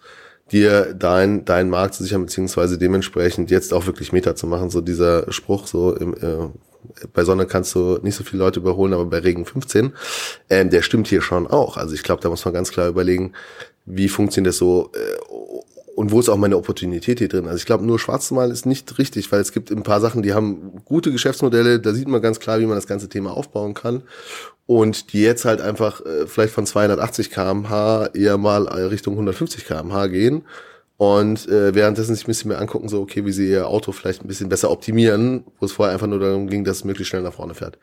[0.51, 4.69] dir dein, dein Markt zu sichern, beziehungsweise dementsprechend jetzt auch wirklich Meta zu machen.
[4.69, 6.49] So dieser Spruch, so im, äh,
[7.13, 9.93] bei Sonne kannst du nicht so viele Leute überholen, aber bei Regen 15,
[10.49, 11.77] ähm, der stimmt hier schon auch.
[11.77, 13.33] Also ich glaube, da muss man ganz klar überlegen,
[13.85, 15.63] wie funktioniert das so äh,
[15.95, 17.45] und wo ist auch meine Opportunität hier drin?
[17.45, 20.23] Also ich glaube, nur schwarz malen ist nicht richtig, weil es gibt ein paar Sachen,
[20.23, 23.73] die haben gute Geschäftsmodelle, da sieht man ganz klar, wie man das ganze Thema aufbauen
[23.73, 24.03] kann.
[24.67, 30.07] Und die jetzt halt einfach äh, vielleicht von 280 kmh eher mal Richtung 150 kmh
[30.07, 30.43] gehen.
[30.97, 34.23] Und äh, währenddessen sich ein bisschen mehr angucken, so, okay, wie sie ihr Auto vielleicht
[34.23, 37.21] ein bisschen besser optimieren, wo es vorher einfach nur darum ging, dass es möglichst schnell
[37.21, 37.77] nach vorne fährt.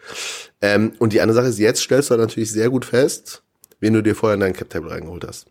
[0.61, 3.43] Ähm, und die andere Sache ist, jetzt stellst du natürlich sehr gut fest,
[3.81, 5.47] wen du dir vorher in deinen Cap-Table reingeholt hast.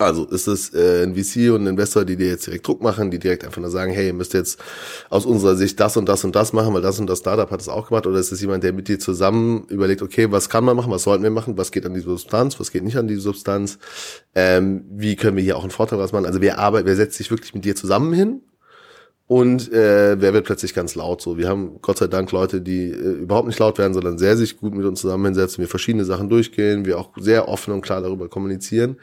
[0.00, 3.10] Also ist es äh, ein VC und ein Investor, die dir jetzt direkt Druck machen,
[3.10, 4.58] die direkt einfach nur sagen, hey, ihr müsst jetzt
[5.10, 7.60] aus unserer Sicht das und das und das machen, weil das und das Startup hat
[7.60, 10.64] es auch gemacht, oder ist es jemand, der mit dir zusammen überlegt, okay, was kann
[10.64, 13.08] man machen, was sollten wir machen, was geht an die Substanz, was geht nicht an
[13.08, 13.78] die Substanz,
[14.34, 16.24] ähm, wie können wir hier auch einen Vorteil was machen?
[16.24, 18.40] Also wer arbeitet, wer setzt sich wirklich mit dir zusammen hin
[19.26, 21.36] und äh, wer wird plötzlich ganz laut so.
[21.36, 24.56] Wir haben Gott sei Dank Leute, die äh, überhaupt nicht laut werden, sondern sehr sich
[24.56, 28.00] gut mit uns zusammen hinsetzen, wir verschiedene Sachen durchgehen, wir auch sehr offen und klar
[28.00, 28.96] darüber kommunizieren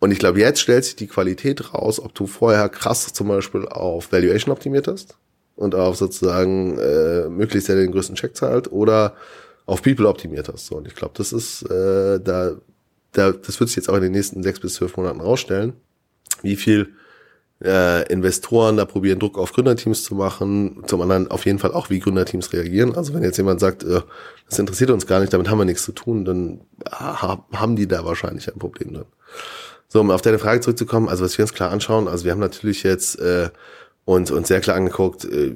[0.00, 3.66] und ich glaube, jetzt stellt sich die Qualität raus, ob du vorher krass zum Beispiel
[3.66, 5.16] auf Valuation optimiert hast
[5.56, 9.14] und auf sozusagen äh, möglichst der den größten Check zahlt oder
[9.66, 10.66] auf People optimiert hast.
[10.66, 12.52] So, und ich glaube, das ist äh, da,
[13.12, 15.72] da, das wird sich jetzt auch in den nächsten sechs bis zwölf Monaten rausstellen,
[16.42, 16.94] wie viel
[17.62, 21.90] äh, Investoren da probieren, Druck auf Gründerteams zu machen, zum anderen auf jeden Fall auch,
[21.90, 22.94] wie Gründerteams reagieren.
[22.94, 24.00] Also wenn jetzt jemand sagt, äh,
[24.48, 28.04] das interessiert uns gar nicht, damit haben wir nichts zu tun, dann haben die da
[28.04, 29.06] wahrscheinlich ein Problem dann.
[29.88, 32.40] So, um auf deine Frage zurückzukommen, also was wir uns klar anschauen, also wir haben
[32.40, 33.48] natürlich jetzt äh,
[34.04, 35.54] uns, uns sehr klar angeguckt, äh,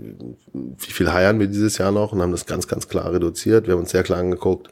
[0.52, 3.66] wie viel heiern wir dieses Jahr noch und haben das ganz, ganz klar reduziert.
[3.66, 4.68] Wir haben uns sehr klar angeguckt,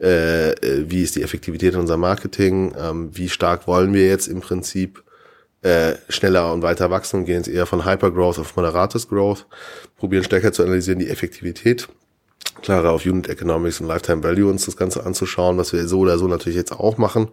[0.00, 4.40] äh, äh, wie ist die Effektivität unserer Marketing, ähm, wie stark wollen wir jetzt im
[4.40, 5.02] Prinzip
[5.62, 9.46] äh, schneller und weiter wachsen und gehen jetzt eher von Hypergrowth auf moderates Growth,
[9.96, 11.88] probieren stärker zu analysieren die Effektivität,
[12.62, 16.16] klarer auf Unit Economics und Lifetime Value uns das Ganze anzuschauen, was wir so oder
[16.16, 17.28] so natürlich jetzt auch machen.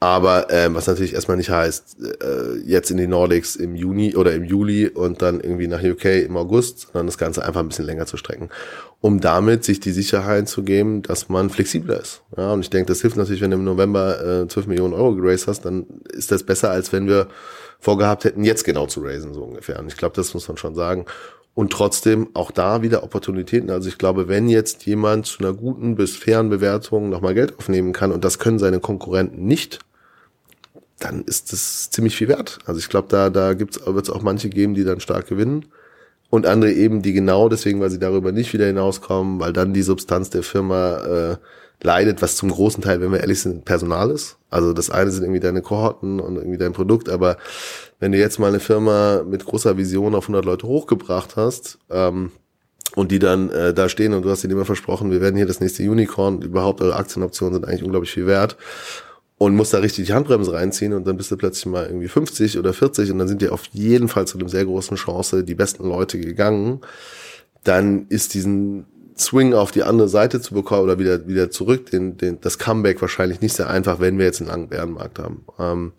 [0.00, 4.32] Aber ähm, was natürlich erstmal nicht heißt, äh, jetzt in die Nordics im Juni oder
[4.32, 7.84] im Juli und dann irgendwie nach UK im August, sondern das Ganze einfach ein bisschen
[7.84, 8.48] länger zu strecken,
[9.00, 12.22] um damit sich die Sicherheit zu geben, dass man flexibler ist.
[12.36, 15.16] Ja, und ich denke, das hilft natürlich, wenn du im November äh, 12 Millionen Euro
[15.16, 17.26] geraced hast, dann ist das besser, als wenn wir
[17.80, 19.80] vorgehabt hätten, jetzt genau zu raisen, so ungefähr.
[19.80, 21.06] Und ich glaube, das muss man schon sagen.
[21.54, 23.70] Und trotzdem auch da wieder Opportunitäten.
[23.70, 27.92] Also ich glaube, wenn jetzt jemand zu einer guten bis fairen Bewertung nochmal Geld aufnehmen
[27.92, 29.80] kann und das können seine Konkurrenten nicht,
[30.98, 32.58] dann ist das ziemlich viel wert.
[32.66, 35.66] Also ich glaube, da, da gibt's, wird es auch manche geben, die dann stark gewinnen.
[36.30, 39.82] Und andere eben, die genau deswegen, weil sie darüber nicht wieder hinauskommen, weil dann die
[39.82, 41.36] Substanz der Firma äh,
[41.80, 44.36] leidet, was zum großen Teil, wenn wir ehrlich sind, Personal ist.
[44.50, 47.38] Also das eine sind irgendwie deine Kohorten und irgendwie dein Produkt, aber
[48.00, 52.32] wenn du jetzt mal eine Firma mit großer Vision auf 100 Leute hochgebracht hast, ähm,
[52.94, 55.46] und die dann äh, da stehen und du hast ihnen immer versprochen, wir werden hier
[55.46, 58.56] das nächste Unicorn, überhaupt eure Aktienoptionen sind eigentlich unglaublich viel wert
[59.38, 62.58] und musst da richtig die Handbremse reinziehen und dann bist du plötzlich mal irgendwie 50
[62.58, 65.54] oder 40 und dann sind dir auf jeden Fall zu einem sehr großen Chance die
[65.54, 66.80] besten Leute gegangen,
[67.64, 72.16] dann ist diesen Swing auf die andere Seite zu bekommen oder wieder wieder zurück, den,
[72.16, 75.44] den, das Comeback wahrscheinlich nicht sehr einfach, wenn wir jetzt einen langen Bärenmarkt haben.
[75.58, 75.92] Ähm,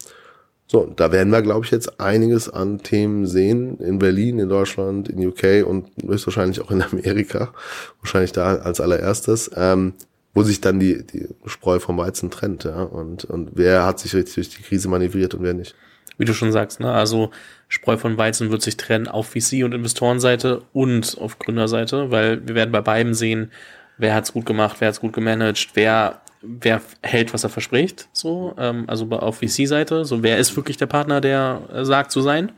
[0.72, 5.10] so, da werden wir, glaube ich, jetzt einiges an Themen sehen in Berlin, in Deutschland,
[5.10, 7.54] in UK und höchstwahrscheinlich auch in Amerika.
[8.02, 9.50] Wahrscheinlich da als allererstes.
[9.56, 9.94] Ähm,
[10.40, 12.82] wo sich dann die, die Spreu vom Weizen trennt, ja.
[12.82, 15.76] Und, und wer hat sich richtig durch die Krise manövriert und wer nicht.
[16.18, 16.94] Wie du schon sagst, ne?
[16.94, 17.32] Also
[17.68, 22.56] Spreu von Weizen wird sich trennen auf VC- und Investorenseite und auf Gründerseite, weil wir
[22.56, 23.52] werden bei beiden sehen,
[23.98, 28.56] wer hat's gut gemacht, wer hat's gut gemanagt, wer wer hält, was er verspricht, so,
[28.58, 32.54] ähm, also auf VC-Seite, so wer ist wirklich der Partner, der äh, sagt zu sein.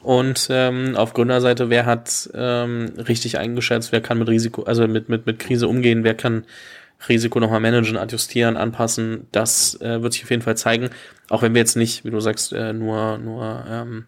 [0.00, 5.08] Und ähm, auf Gründerseite, wer hat ähm, richtig eingeschätzt, wer kann mit Risiko, also mit,
[5.08, 6.44] mit, mit Krise umgehen, wer kann
[7.08, 9.28] Risiko nochmal managen, adjustieren, anpassen.
[9.30, 10.90] Das äh, wird sich auf jeden Fall zeigen.
[11.28, 14.04] Auch wenn wir jetzt nicht, wie du sagst, äh, nur, nur ähm,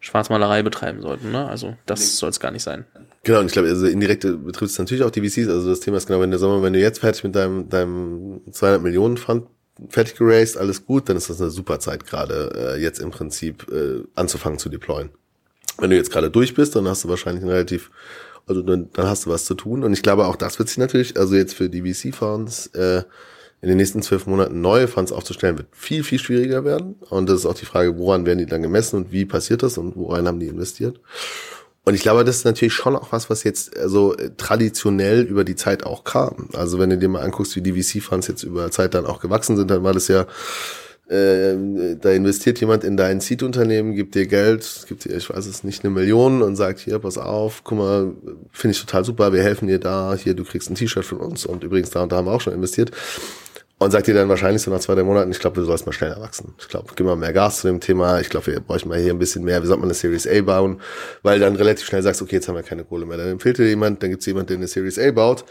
[0.00, 1.30] Schwarzmalerei betreiben sollten.
[1.30, 1.48] Ne?
[1.48, 2.06] Also das nee.
[2.06, 2.84] soll es gar nicht sein.
[3.22, 5.48] Genau, und ich glaube, also indirekt betrifft es natürlich auch die VCs.
[5.48, 8.40] Also das Thema ist genau, wenn der Sommer, wenn du jetzt fertig mit deinem, deinem
[8.50, 9.46] 200 Millionen Fund
[9.88, 13.70] fertig geraced, alles gut, dann ist das eine super Zeit gerade, äh, jetzt im Prinzip
[13.70, 15.10] äh, anzufangen zu deployen.
[15.78, 17.90] Wenn du jetzt gerade durch bist, dann hast du wahrscheinlich ein relativ
[18.46, 19.84] also dann, dann hast du was zu tun.
[19.84, 23.02] Und ich glaube, auch das wird sich natürlich, also jetzt für die VC-Fonds, äh,
[23.62, 26.96] in den nächsten zwölf Monaten neue Fonds aufzustellen, wird viel, viel schwieriger werden.
[27.10, 29.78] Und das ist auch die Frage, woran werden die dann gemessen und wie passiert das
[29.78, 31.00] und woran haben die investiert?
[31.84, 35.56] Und ich glaube, das ist natürlich schon auch was, was jetzt also traditionell über die
[35.56, 36.48] Zeit auch kam.
[36.54, 39.56] Also wenn du dir mal anguckst, wie die VC-Funds jetzt über Zeit dann auch gewachsen
[39.56, 40.26] sind, dann war das ja
[41.12, 45.62] äh, da investiert jemand in dein Seed-Unternehmen, gibt dir Geld, gibt dir, ich weiß es
[45.62, 48.12] nicht, eine Million und sagt, hier, pass auf, guck mal,
[48.50, 51.44] finde ich total super, wir helfen dir da, hier, du kriegst ein T-Shirt von uns
[51.44, 52.92] und übrigens da und da haben wir auch schon investiert.
[53.78, 55.92] Und sagt dir dann wahrscheinlich so nach zwei, drei Monaten, ich glaube, du sollst mal
[55.92, 56.54] schneller wachsen.
[56.58, 58.20] Ich glaube, gib mal mehr Gas zu dem Thema.
[58.20, 60.40] Ich glaube, wir bräuchten mal hier ein bisschen mehr, wie sollte man eine Series A
[60.40, 60.80] bauen?
[61.22, 63.16] Weil dann relativ schnell sagst, okay, jetzt haben wir keine Kohle mehr.
[63.16, 65.44] Dann empfiehlt dir jemand, dann gibt es jemand, der eine Series A baut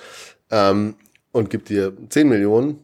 [0.49, 0.95] ähm,
[1.33, 2.79] und gibt dir 10 Millionen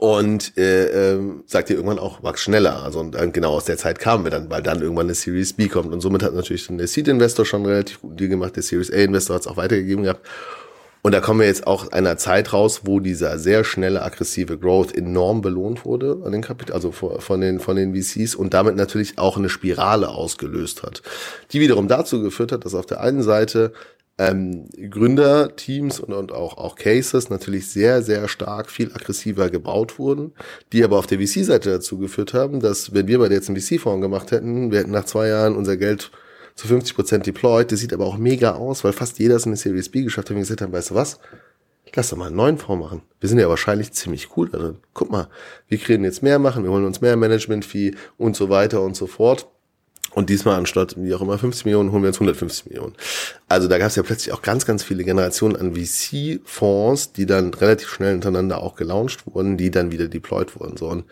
[0.00, 2.82] und äh, äh, sagt ihr irgendwann auch, wachs schneller.
[2.82, 5.52] Also und dann genau aus der Zeit kamen wir dann, weil dann irgendwann eine Series
[5.52, 5.92] B kommt.
[5.92, 9.42] Und somit hat natürlich der Seed-Investor schon relativ gut Deal gemacht, der Series A-Investor hat
[9.42, 10.26] es auch weitergegeben gehabt.
[11.02, 14.96] Und da kommen wir jetzt auch einer Zeit raus, wo dieser sehr schnelle, aggressive Growth
[14.96, 19.18] enorm belohnt wurde an den Kapital, also von den, von den VCs und damit natürlich
[19.18, 21.02] auch eine Spirale ausgelöst hat,
[21.52, 23.74] die wiederum dazu geführt hat, dass auf der einen Seite
[24.20, 30.32] ähm, Gründerteams und, und auch, auch Cases natürlich sehr, sehr stark viel aggressiver gebaut wurden,
[30.74, 33.58] die aber auf der VC-Seite dazu geführt haben, dass wenn wir bei der jetzt einen
[33.58, 36.10] VC-Fonds gemacht hätten, wir hätten nach zwei Jahren unser Geld
[36.54, 37.72] zu 50 Prozent deployed.
[37.72, 40.28] Das sieht aber auch mega aus, weil fast jeder es in der Series B geschafft
[40.28, 41.18] hat und gesagt hat, weißt du was?
[41.94, 43.02] Lass doch mal einen neuen Fonds machen.
[43.20, 44.76] Wir sind ja wahrscheinlich ziemlich cool darin.
[44.92, 45.28] Guck mal,
[45.68, 49.06] wir kriegen jetzt mehr machen, wir holen uns mehr Management-Fee und so weiter und so
[49.06, 49.48] fort.
[50.12, 52.94] Und diesmal anstatt, wie auch immer, 50 Millionen, holen wir uns 150 Millionen.
[53.48, 57.54] Also da gab es ja plötzlich auch ganz, ganz viele Generationen an VC-Fonds, die dann
[57.54, 60.76] relativ schnell hintereinander auch gelauncht wurden, die dann wieder deployed wurden.
[60.76, 61.04] So, und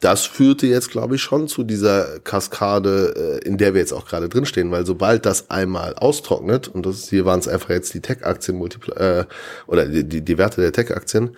[0.00, 4.06] das führte jetzt, glaube ich, schon zu dieser Kaskade, äh, in der wir jetzt auch
[4.06, 8.00] gerade drinstehen, weil sobald das einmal austrocknet, und das hier waren es einfach jetzt die
[8.00, 8.62] Tech-Aktien
[8.94, 9.24] äh,
[9.66, 11.36] oder die, die, die Werte der Tech-Aktien,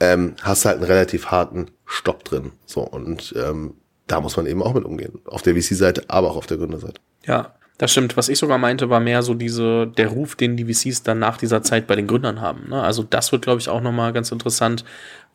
[0.00, 2.50] ähm, hast halt einen relativ harten Stopp drin.
[2.66, 3.74] So, und ähm,
[4.10, 5.20] da muss man eben auch mit umgehen.
[5.26, 7.00] Auf der VC-Seite, aber auch auf der Gründerseite.
[7.26, 8.16] Ja, das stimmt.
[8.16, 11.36] Was ich sogar meinte, war mehr so diese, der Ruf, den die VCs dann nach
[11.36, 12.68] dieser Zeit bei den Gründern haben.
[12.68, 12.82] Ne?
[12.82, 14.84] Also das wird, glaube ich, auch nochmal ganz interessant,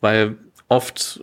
[0.00, 0.36] weil
[0.68, 1.22] oft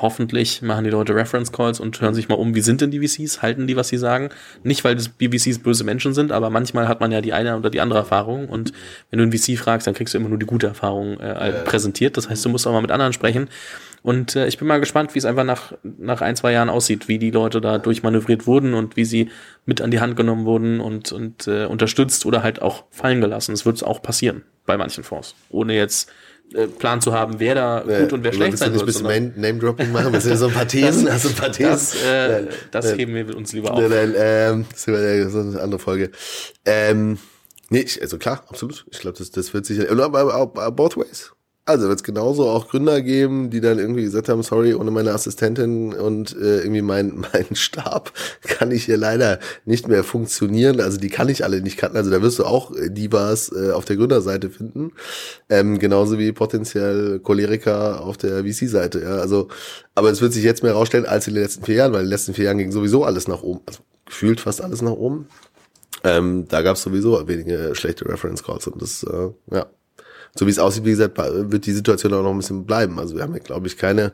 [0.00, 3.06] hoffentlich machen die Leute Reference Calls und hören sich mal um, wie sind denn die
[3.06, 4.30] VCs, halten die, was sie sagen.
[4.62, 7.70] Nicht, weil die VCs böse Menschen sind, aber manchmal hat man ja die eine oder
[7.70, 8.72] die andere Erfahrung und
[9.10, 12.16] wenn du einen VC fragst, dann kriegst du immer nur die gute Erfahrung äh, präsentiert.
[12.16, 13.48] Das heißt, du musst auch mal mit anderen sprechen.
[14.02, 17.06] Und äh, ich bin mal gespannt, wie es einfach nach, nach ein, zwei Jahren aussieht,
[17.08, 19.30] wie die Leute da durchmanövriert wurden und wie sie
[19.64, 23.52] mit an die Hand genommen wurden und, und äh, unterstützt oder halt auch fallen gelassen.
[23.52, 26.10] Es wird auch passieren bei manchen Fonds, ohne jetzt
[26.78, 28.82] Plan zu haben, wer da gut und wer schlecht sein wird.
[28.82, 30.12] Ein bisschen Name-Dropping machen?
[30.12, 31.06] Willst du so ein paar Thesen?
[31.06, 31.70] Das, du ein paar Thesen?
[31.70, 33.80] Das, äh, das heben wir uns lieber auf.
[33.80, 36.10] Nein, nein, ähm, das ist eine andere Folge.
[36.64, 37.18] Ähm,
[37.70, 38.86] nee, ich, also klar, absolut.
[38.90, 41.32] Ich glaube, das, das wird sicher, aber, aber, aber both ways.
[41.64, 45.12] Also wird es genauso auch Gründer geben, die dann irgendwie gesagt haben, sorry, ohne meine
[45.12, 50.80] Assistentin und äh, irgendwie mein, mein Stab kann ich hier leider nicht mehr funktionieren.
[50.80, 51.96] Also die kann ich alle nicht kannten.
[51.96, 54.90] Also da wirst du auch äh, Divas äh, auf der Gründerseite finden.
[55.48, 59.00] Ähm, genauso wie potenziell Choleriker auf der VC-Seite.
[59.00, 59.16] Ja.
[59.18, 59.46] Also,
[59.94, 62.06] aber es wird sich jetzt mehr rausstellen als in den letzten vier Jahren, weil in
[62.06, 63.60] den letzten vier Jahren ging sowieso alles nach oben.
[63.66, 65.28] Also gefühlt fast alles nach oben.
[66.02, 69.66] Ähm, da gab es sowieso wenige schlechte Reference Calls und das, äh, ja
[70.34, 72.98] so wie es aussieht, wie gesagt, wird die Situation auch noch ein bisschen bleiben.
[72.98, 74.12] Also wir haben ja, glaube ich, keine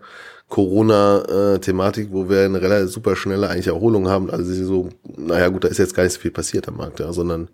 [0.49, 4.31] Corona-Thematik, wo wir eine relativ super schnelle eigentlich Erholung haben.
[4.31, 7.13] Also so, naja gut, da ist jetzt gar nicht so viel passiert am Markt, ja,
[7.13, 7.49] sondern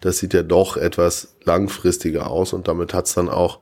[0.00, 3.60] das sieht ja doch etwas langfristiger aus und damit hat's dann auch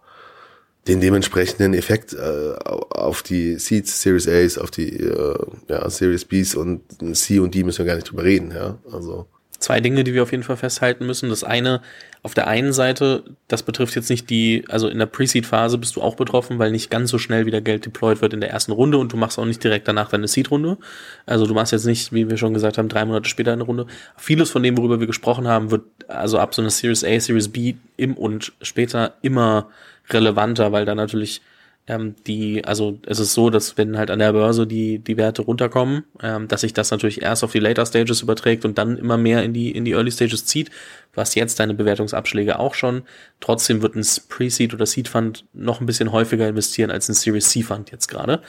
[0.86, 6.54] den dementsprechenden Effekt äh, auf die Seeds, Series A's, auf die äh, ja, Series B's
[6.54, 6.82] und
[7.14, 8.78] C und D müssen wir gar nicht drüber reden, ja.
[8.90, 9.26] Also
[9.58, 11.28] zwei Dinge, die wir auf jeden Fall festhalten müssen.
[11.28, 11.80] Das eine,
[12.22, 16.02] auf der einen Seite, das betrifft jetzt nicht die, also in der Pre-Seed-Phase bist du
[16.02, 18.98] auch betroffen, weil nicht ganz so schnell wieder Geld deployed wird in der ersten Runde
[18.98, 20.78] und du machst auch nicht direkt danach deine Seed-Runde.
[21.26, 23.86] Also du machst jetzt nicht, wie wir schon gesagt haben, drei Monate später eine Runde.
[24.16, 27.48] Vieles von dem, worüber wir gesprochen haben, wird also ab so einer Series A, Series
[27.48, 29.68] B im und später immer
[30.10, 31.42] relevanter, weil da natürlich
[31.88, 35.42] ähm, die, also es ist so, dass wenn halt an der Börse die, die Werte
[35.42, 39.16] runterkommen, ähm, dass sich das natürlich erst auf die Later Stages überträgt und dann immer
[39.16, 40.70] mehr in die, in die Early Stages zieht,
[41.14, 43.02] was jetzt deine Bewertungsabschläge auch schon.
[43.40, 47.48] Trotzdem wird ein Pre-Seed oder Seed Fund noch ein bisschen häufiger investieren als ein Series
[47.48, 48.42] C Fund jetzt gerade.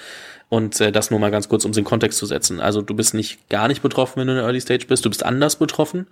[0.49, 2.59] Und äh, das nur mal ganz kurz, um es in Kontext zu setzen.
[2.59, 5.09] Also du bist nicht gar nicht betroffen, wenn du in der Early Stage bist, du
[5.09, 6.07] bist anders betroffen.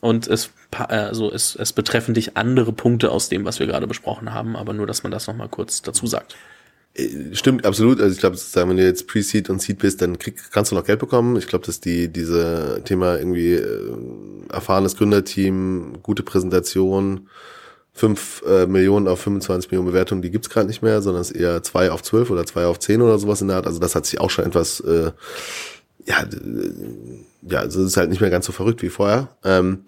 [0.00, 4.32] Und es, also es, es betreffen dich andere Punkte aus dem, was wir gerade besprochen
[4.32, 6.36] haben, aber nur, dass man das nochmal kurz dazu sagt.
[6.94, 8.00] Äh, stimmt, absolut.
[8.00, 8.36] Also ich glaube,
[8.68, 11.36] wenn du jetzt Pre-Seed und Seed bist, dann krieg, kannst du noch Geld bekommen.
[11.36, 13.96] Ich glaube, dass die diese Thema irgendwie äh,
[14.48, 17.28] erfahrenes Gründerteam, gute Präsentation,
[17.92, 21.40] fünf äh, Millionen auf 25 Millionen Bewertungen, die gibt's gerade nicht mehr, sondern es ist
[21.40, 23.66] eher zwei auf zwölf oder zwei auf zehn oder sowas in der Art.
[23.66, 25.12] Also das hat sich auch schon etwas, äh,
[26.06, 26.24] ja,
[27.42, 29.28] ja, also es ist halt nicht mehr ganz so verrückt wie vorher.
[29.44, 29.84] Ähm,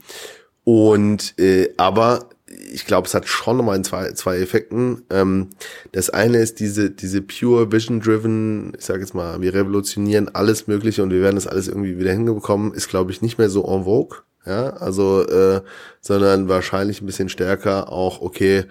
[0.64, 2.28] und äh, aber
[2.72, 5.02] ich glaube, es hat schon nochmal in zwei, zwei Effekten.
[5.10, 5.50] Ähm,
[5.92, 11.02] das eine ist diese, diese pure Vision-driven, ich sage jetzt mal, wir revolutionieren alles Mögliche
[11.02, 13.84] und wir werden das alles irgendwie wieder hingekommen, ist, glaube ich, nicht mehr so en
[13.84, 14.18] vogue.
[14.44, 15.60] Ja, also, äh,
[16.00, 18.64] sondern wahrscheinlich ein bisschen stärker auch, okay,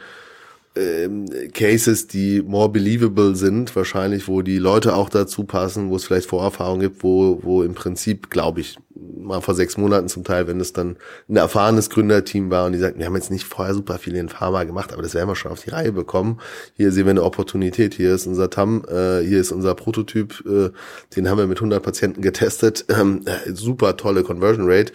[0.76, 6.06] ähm, Cases, die more believable sind, wahrscheinlich, wo die Leute auch dazu passen, wo es
[6.06, 10.47] vielleicht Vorerfahrungen gibt, wo, wo im Prinzip, glaube ich, mal vor sechs Monaten zum Teil,
[10.47, 10.97] wenn es dann
[11.30, 14.30] ein erfahrenes Gründerteam war und die sagten, wir haben jetzt nicht vorher super viel in
[14.30, 16.39] Pharma gemacht, aber das werden wir schon auf die Reihe bekommen.
[16.73, 20.69] Hier sehen wir eine Opportunität, hier ist unser TAM, äh, hier ist unser Prototyp, äh,
[21.15, 24.94] den haben wir mit 100 Patienten getestet, ähm, äh, super tolle Conversion Rate.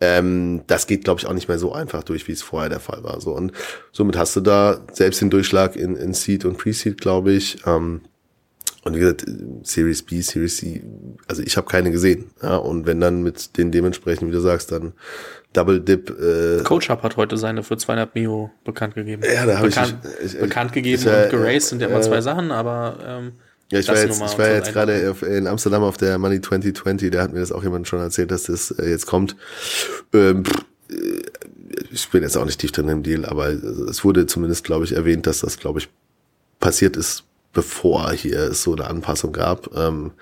[0.00, 2.80] Ähm, das geht, glaube ich, auch nicht mehr so einfach durch, wie es vorher der
[2.80, 3.20] Fall war.
[3.20, 3.52] So und
[3.92, 7.58] somit hast du da selbst den Durchschlag in, in Seed und Pre-Seed, glaube ich.
[7.66, 8.00] Ähm,
[8.82, 9.26] und wie gesagt,
[9.62, 10.82] Series B, Series C,
[11.28, 12.30] also ich habe keine gesehen.
[12.42, 14.94] Ja, und wenn dann mit den dementsprechend, wie du sagst, dann
[15.52, 16.10] Double Dip.
[16.10, 19.22] Äh, Coach Hub hat heute seine für 200 Mio bekannt gegeben.
[19.22, 22.02] Ja, da habe ich, ich, ich, bekannt gegeben ich, und geraced sind ja immer äh,
[22.02, 23.32] zwei Sachen, aber ähm,
[23.70, 27.22] ja, ich war jetzt, ich war jetzt gerade in Amsterdam auf der Money 2020, da
[27.22, 29.36] hat mir das auch jemand schon erzählt, dass das äh, jetzt kommt.
[30.14, 30.44] Ähm,
[30.88, 30.94] äh,
[31.92, 34.92] ich bin jetzt auch nicht tief drin im Deal, aber es wurde zumindest, glaube ich,
[34.92, 35.88] erwähnt, dass das, glaube ich,
[36.58, 40.12] passiert ist bevor hier es so eine Anpassung gab, ähm,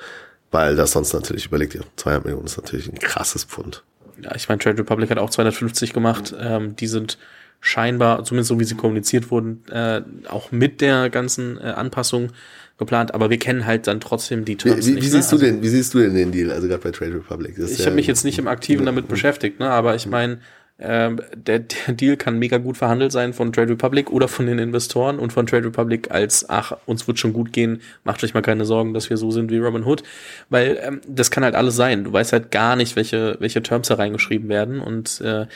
[0.50, 3.82] weil das sonst natürlich überlegt, ja, 200 Millionen ist natürlich ein krasses Pfund.
[4.22, 6.34] Ja, ich meine, Trade Republic hat auch 250 gemacht.
[6.38, 7.18] Ähm, die sind
[7.60, 12.30] scheinbar, zumindest so wie sie kommuniziert wurden, äh, auch mit der ganzen äh, Anpassung
[12.78, 15.04] geplant, aber wir kennen halt dann trotzdem die Terms wie, wie, nicht.
[15.04, 15.38] Wie siehst ne?
[15.38, 17.58] du denn, wie siehst du denn den Deal, also gerade bei Trade Republic?
[17.58, 20.38] ich ja habe mich jetzt nicht im Aktiven damit beschäftigt, ne, aber ich meine,
[20.80, 24.58] ähm, der, der Deal kann mega gut verhandelt sein von Trade Republic oder von den
[24.60, 28.42] Investoren und von Trade Republic als, ach, uns wird schon gut gehen, macht euch mal
[28.42, 30.04] keine Sorgen, dass wir so sind wie Robin Hood.
[30.50, 32.04] Weil ähm, das kann halt alles sein.
[32.04, 34.80] Du weißt halt gar nicht, welche, welche Terms da reingeschrieben werden.
[34.80, 35.46] Und äh,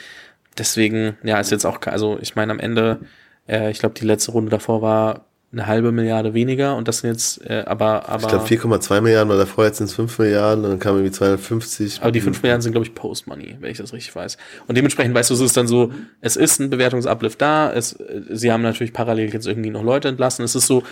[0.57, 2.99] deswegen, ja, ist jetzt auch, also ich meine, am Ende,
[3.47, 7.11] äh, ich glaube, die letzte Runde davor war eine halbe Milliarde weniger und das sind
[7.11, 8.23] jetzt, äh, aber, aber.
[8.23, 11.11] Ich glaube 4,2 Milliarden, weil davor jetzt sind es 5 Milliarden und dann kam irgendwie
[11.11, 12.01] 250.
[12.01, 14.37] Aber die 5 Milliarden sind, glaube ich, Post-Money, wenn ich das richtig weiß.
[14.67, 15.91] Und dementsprechend weißt du, es ist dann so,
[16.21, 17.97] es ist ein Bewertungsuplift da, es,
[18.29, 20.83] sie haben natürlich parallel jetzt irgendwie noch Leute entlassen, es ist so,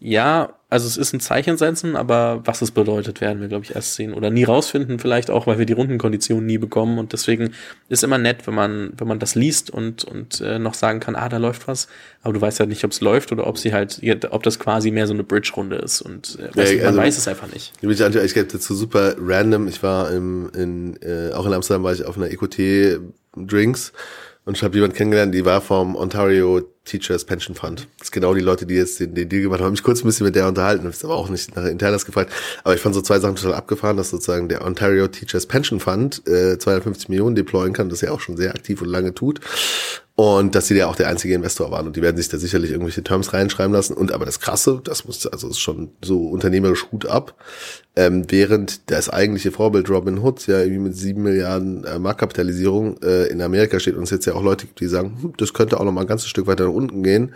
[0.00, 3.74] ja, also es ist ein Zeichen setzen, aber was es bedeutet, werden wir, glaube ich,
[3.74, 6.98] erst sehen oder nie rausfinden, vielleicht auch, weil wir die Rundenkonditionen nie bekommen.
[6.98, 7.52] Und deswegen
[7.88, 11.16] ist immer nett, wenn man, wenn man das liest und, und äh, noch sagen kann,
[11.16, 11.88] ah, da läuft was.
[12.22, 14.58] Aber du weißt ja halt nicht, ob es läuft oder ob sie halt, ob das
[14.58, 16.00] quasi mehr so eine Bridge-Runde ist.
[16.00, 17.72] Und äh, weißt, ja, also, man weiß es einfach nicht.
[17.80, 19.66] Ich, ich gebe dazu super random.
[19.66, 23.00] Ich war im, in, äh, auch in Amsterdam war ich auf einer EQT
[23.36, 23.92] Drinks
[24.48, 27.86] und ich habe jemanden kennengelernt, die war vom Ontario Teachers Pension Fund.
[27.98, 29.66] Das ist genau die Leute, die jetzt den, den Deal gemacht haben.
[29.66, 30.84] Habe mich kurz ein bisschen mit der unterhalten.
[30.84, 32.32] Habe aber auch nicht nach Internas gefragt.
[32.64, 36.26] Aber ich fand so zwei Sachen total abgefahren, dass sozusagen der Ontario Teachers Pension Fund
[36.26, 39.40] äh, 250 Millionen deployen kann, das ja auch schon sehr aktiv und lange tut.
[40.18, 42.72] Und dass sie ja auch der einzige Investor waren und die werden sich da sicherlich
[42.72, 43.94] irgendwelche Terms reinschreiben lassen.
[43.94, 47.36] Und aber das Krasse, das muss also ist schon so unternehmerisch gut ab,
[47.94, 53.26] ähm, während das eigentliche Vorbild Robin Hood ja irgendwie mit sieben Milliarden äh, Marktkapitalisierung äh,
[53.26, 55.78] in Amerika steht und es jetzt ja auch Leute gibt, die sagen, hm, das könnte
[55.78, 57.32] auch noch mal ein ganzes Stück weiter nach unten gehen.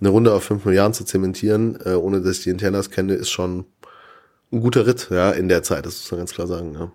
[0.00, 3.30] Eine Runde auf fünf Milliarden zu zementieren, äh, ohne dass ich die Internas kenne, ist
[3.30, 3.64] schon
[4.52, 5.86] ein guter Ritt, ja, in der Zeit.
[5.86, 6.92] Das muss man ganz klar sagen, ja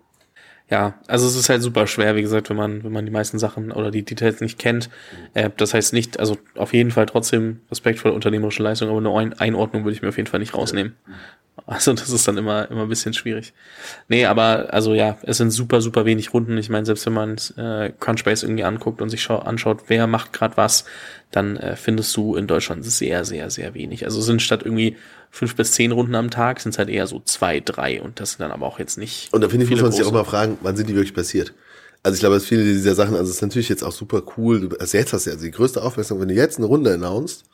[0.72, 3.38] ja, also es ist halt super schwer, wie gesagt, wenn man, wenn man die meisten
[3.38, 4.88] Sachen oder die Details nicht kennt.
[5.34, 9.84] Äh, das heißt nicht, also auf jeden Fall trotzdem respektvolle unternehmerische Leistung, aber eine Einordnung
[9.84, 10.96] würde ich mir auf jeden Fall nicht rausnehmen.
[11.66, 13.52] Also das ist dann immer, immer ein bisschen schwierig.
[14.08, 16.56] Nee, aber also ja, es sind super, super wenig Runden.
[16.56, 20.56] Ich meine, selbst wenn man äh, Crunchbase irgendwie anguckt und sich anschaut, wer macht gerade
[20.56, 20.86] was,
[21.30, 24.06] dann äh, findest du in Deutschland sehr, sehr, sehr wenig.
[24.06, 24.96] Also sind statt irgendwie
[25.32, 28.32] fünf bis zehn Runden am Tag, sind es halt eher so zwei, drei und das
[28.32, 29.32] sind dann aber auch jetzt nicht.
[29.32, 31.54] Und da finde ich, muss man sich auch mal fragen, wann sind die wirklich passiert?
[32.02, 34.76] Also ich glaube, dass viele dieser Sachen, also es ist natürlich jetzt auch super cool,
[34.78, 37.44] also jetzt hast du ja also die größte Aufmerksamkeit, wenn du jetzt eine Runde announced,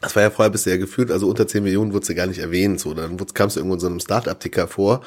[0.00, 2.80] das war ja vorher bisher gefühlt, also unter 10 Millionen wurde sie gar nicht erwähnt.
[2.80, 5.02] So, dann kamst du irgendwo in so einem Start-up-Ticker vor,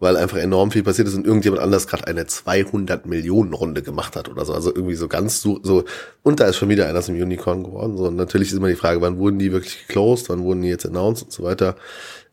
[0.00, 4.16] weil einfach enorm viel passiert ist und irgendjemand anders gerade eine 200 Millionen Runde gemacht
[4.16, 4.52] hat oder so.
[4.52, 5.84] Also irgendwie so ganz so, so
[6.22, 7.96] und da ist schon wieder einer zum Unicorn geworden.
[7.96, 10.68] So, und natürlich ist immer die Frage, wann wurden die wirklich geclosed, wann wurden die
[10.68, 11.76] jetzt announced und so weiter.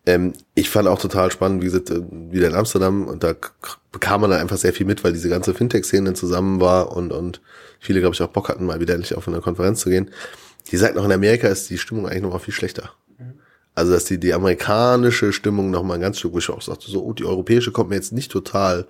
[0.08, 2.02] Ähm, ich fand auch total spannend, wie gesagt, äh,
[2.32, 3.36] wieder in Amsterdam und da
[3.92, 7.42] bekam man dann einfach sehr viel mit, weil diese ganze Fintech-Szene zusammen war und, und
[7.80, 10.10] viele, glaube ich, auch Bock hatten, mal wieder endlich auf eine Konferenz zu gehen.
[10.72, 12.92] Die sagt noch, in Amerika ist die Stimmung eigentlich noch mal viel schlechter.
[13.78, 16.90] Also, dass die, die amerikanische Stimmung noch mal ein ganz Stück, wo ich auch sagte,
[16.90, 18.88] so, oh, die europäische kommt mir jetzt nicht total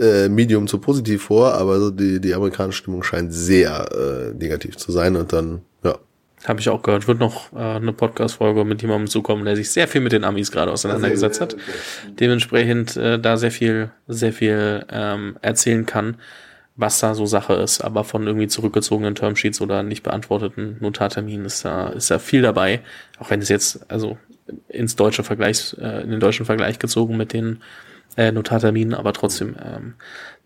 [0.00, 4.76] äh, medium zu positiv vor, aber so die, die amerikanische Stimmung scheint sehr äh, negativ
[4.76, 5.96] zu sein und dann, ja.
[6.44, 7.06] Habe ich auch gehört.
[7.06, 10.50] Wird noch äh, eine Podcast-Folge mit jemandem zukommen, der sich sehr viel mit den Amis
[10.50, 11.56] gerade auseinandergesetzt hat.
[12.18, 16.16] Dementsprechend äh, da sehr viel, sehr viel ähm, erzählen kann
[16.76, 17.82] was da so Sache ist.
[17.82, 22.80] Aber von irgendwie zurückgezogenen Termsheets oder nicht beantworteten Notarterminen ist da, ist da viel dabei.
[23.18, 24.18] Auch wenn es jetzt, also
[24.68, 27.60] ins deutsche Vergleich, äh, in den deutschen Vergleich gezogen mit den
[28.16, 29.94] äh, Notarterminen, aber trotzdem, ähm,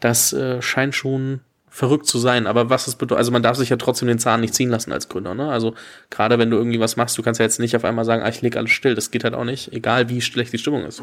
[0.00, 1.40] das äh, scheint schon
[1.74, 2.46] verrückt zu sein.
[2.46, 4.92] Aber was es bedeutet, also man darf sich ja trotzdem den Zahn nicht ziehen lassen
[4.92, 5.34] als Gründer.
[5.34, 5.50] Ne?
[5.50, 5.74] Also
[6.08, 8.28] gerade wenn du irgendwie was machst, du kannst ja jetzt nicht auf einmal sagen, ah,
[8.28, 8.94] ich leg alles still.
[8.94, 11.02] Das geht halt auch nicht, egal wie schlecht die Stimmung ist.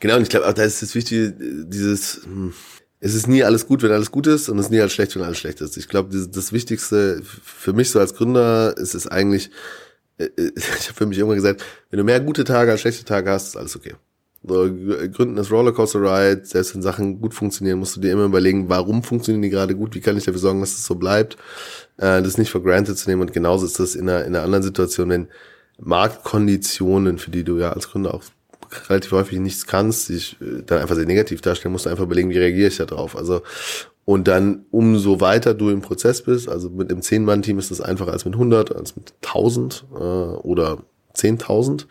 [0.00, 2.54] Genau, und ich glaube, da ist das Wichtige, dieses, hm,
[3.00, 5.16] es ist nie alles gut, wenn alles gut ist und es ist nie alles schlecht,
[5.16, 5.76] wenn alles schlecht ist.
[5.76, 9.50] Ich glaube, das, das Wichtigste für mich so als Gründer ist es eigentlich,
[10.18, 13.30] äh, ich habe für mich immer gesagt, wenn du mehr gute Tage als schlechte Tage
[13.30, 13.94] hast, ist alles okay.
[14.42, 14.70] So,
[15.12, 19.02] Gründen ist Rollercoaster Ride, selbst wenn Sachen gut funktionieren, musst du dir immer überlegen, warum
[19.02, 21.36] funktionieren die gerade gut, wie kann ich dafür sorgen, dass es so bleibt,
[21.98, 24.44] äh, das nicht for granted zu nehmen und genauso ist das in einer, in einer
[24.44, 25.28] anderen Situation, wenn
[25.78, 28.22] Marktkonditionen, für die du ja als Gründer auch
[28.88, 32.30] relativ häufig nichts kannst, sich äh, dann einfach sehr negativ darstellen, musst du einfach überlegen,
[32.30, 33.16] wie reagiere ich da drauf.
[33.16, 33.42] Also
[34.04, 38.12] und dann umso weiter du im Prozess bist, also mit einem 10-Mann-Team ist das einfacher
[38.12, 40.78] als mit 100, als mit 1000 äh, oder
[41.14, 41.82] 10.000.
[41.82, 41.86] Äh,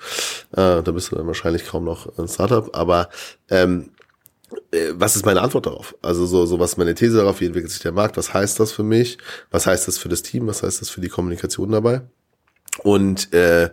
[0.83, 2.69] da bist du dann wahrscheinlich kaum noch ein Startup.
[2.75, 3.09] Aber
[3.49, 3.91] ähm,
[4.71, 5.95] äh, was ist meine Antwort darauf?
[6.01, 8.71] Also so, so was meine These darauf, wie entwickelt sich der Markt, was heißt das
[8.71, 9.17] für mich,
[9.51, 12.01] was heißt das für das Team, was heißt das für die Kommunikation dabei?
[12.83, 13.69] Und äh,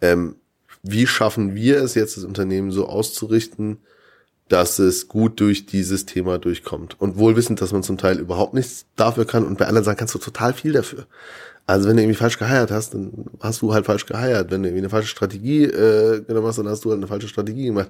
[0.00, 0.36] ähm,
[0.84, 3.78] wie schaffen wir es jetzt, das Unternehmen so auszurichten,
[4.48, 7.00] dass es gut durch dieses Thema durchkommt.
[7.00, 9.96] Und wohl wissend, dass man zum Teil überhaupt nichts dafür kann und bei anderen Sachen
[9.96, 11.06] kannst du total viel dafür.
[11.66, 14.50] Also wenn du irgendwie falsch geheiert hast, dann hast du halt falsch geheiert.
[14.50, 17.28] Wenn du irgendwie eine falsche Strategie äh, genommen hast, dann hast du halt eine falsche
[17.28, 17.88] Strategie gemacht.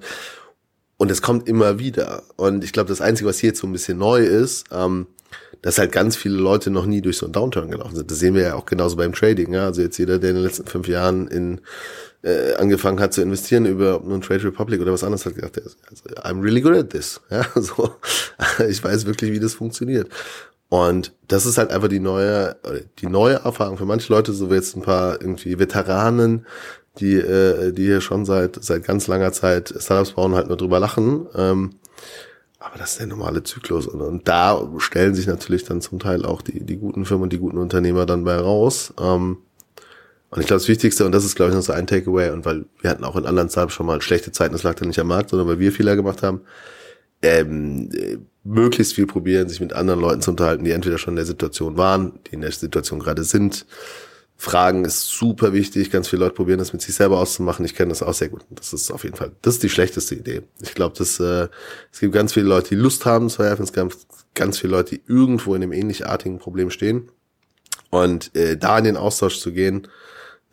[0.95, 2.23] Und es kommt immer wieder.
[2.37, 5.07] Und ich glaube, das Einzige, was hier jetzt so ein bisschen neu ist, ähm,
[5.61, 8.09] dass halt ganz viele Leute noch nie durch so einen Downturn gelaufen sind.
[8.09, 9.53] Das sehen wir ja auch genauso beim Trading.
[9.53, 9.65] Ja?
[9.65, 11.59] Also jetzt jeder, der in den letzten fünf Jahren in
[12.25, 16.09] äh, angefangen hat zu investieren über nun Trade Republic oder was anderes, hat gedacht, also,
[16.23, 17.21] I'm really good at this.
[17.29, 17.91] Ja, so,
[18.67, 20.09] ich weiß wirklich, wie das funktioniert.
[20.69, 22.55] Und das ist halt einfach die neue,
[22.97, 26.47] die neue Erfahrung für manche Leute, so wie jetzt ein paar irgendwie Veteranen,
[26.99, 30.79] die, äh, die hier schon seit, seit ganz langer Zeit Startups bauen, halt nur drüber
[30.79, 31.27] lachen.
[31.35, 31.75] Ähm,
[32.57, 33.85] aber das ist der normale Zyklus.
[33.85, 37.33] Und, und da stellen sich natürlich dann zum Teil auch die, die guten Firmen und
[37.33, 38.91] die guten Unternehmer dann bei raus.
[38.99, 39.37] Ähm,
[40.29, 42.45] und ich glaube, das Wichtigste, und das ist, glaube ich, noch so ein Takeaway, und
[42.45, 44.99] weil wir hatten auch in anderen Startups schon mal schlechte Zeiten, das lag dann nicht
[44.99, 46.41] am Markt, sondern weil wir Fehler gemacht haben,
[47.21, 47.89] ähm,
[48.43, 51.77] möglichst viel probieren, sich mit anderen Leuten zu unterhalten, die entweder schon in der Situation
[51.77, 53.65] waren, die in der Situation gerade sind.
[54.37, 55.91] Fragen ist super wichtig.
[55.91, 57.65] Ganz viele Leute probieren das mit sich selber auszumachen.
[57.65, 58.41] Ich kenne das auch sehr gut.
[58.49, 60.41] Das ist auf jeden Fall, das ist die schlechteste Idee.
[60.61, 61.47] Ich glaube, dass äh,
[61.91, 63.63] es gibt ganz viele Leute, die Lust haben zu helfen.
[63.63, 63.95] Es gibt
[64.33, 67.09] ganz viele Leute, die irgendwo in einem ähnlichartigen Problem stehen.
[67.89, 69.87] Und äh, da in den Austausch zu gehen,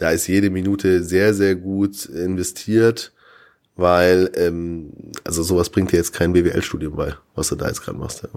[0.02, 3.12] da ist jede Minute sehr, sehr gut investiert
[3.76, 4.92] weil ähm,
[5.24, 8.22] also sowas bringt dir jetzt kein BWL-Studium bei, was du da jetzt gerade machst.
[8.22, 8.28] Ja.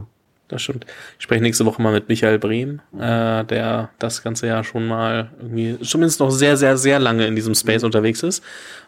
[0.48, 0.86] Das stimmt.
[1.18, 5.32] Ich spreche nächste Woche mal mit Michael Brehm, äh, der das ganze Jahr schon mal
[5.42, 7.88] irgendwie, zumindest noch sehr, sehr, sehr lange in diesem Space mhm.
[7.88, 8.44] unterwegs ist.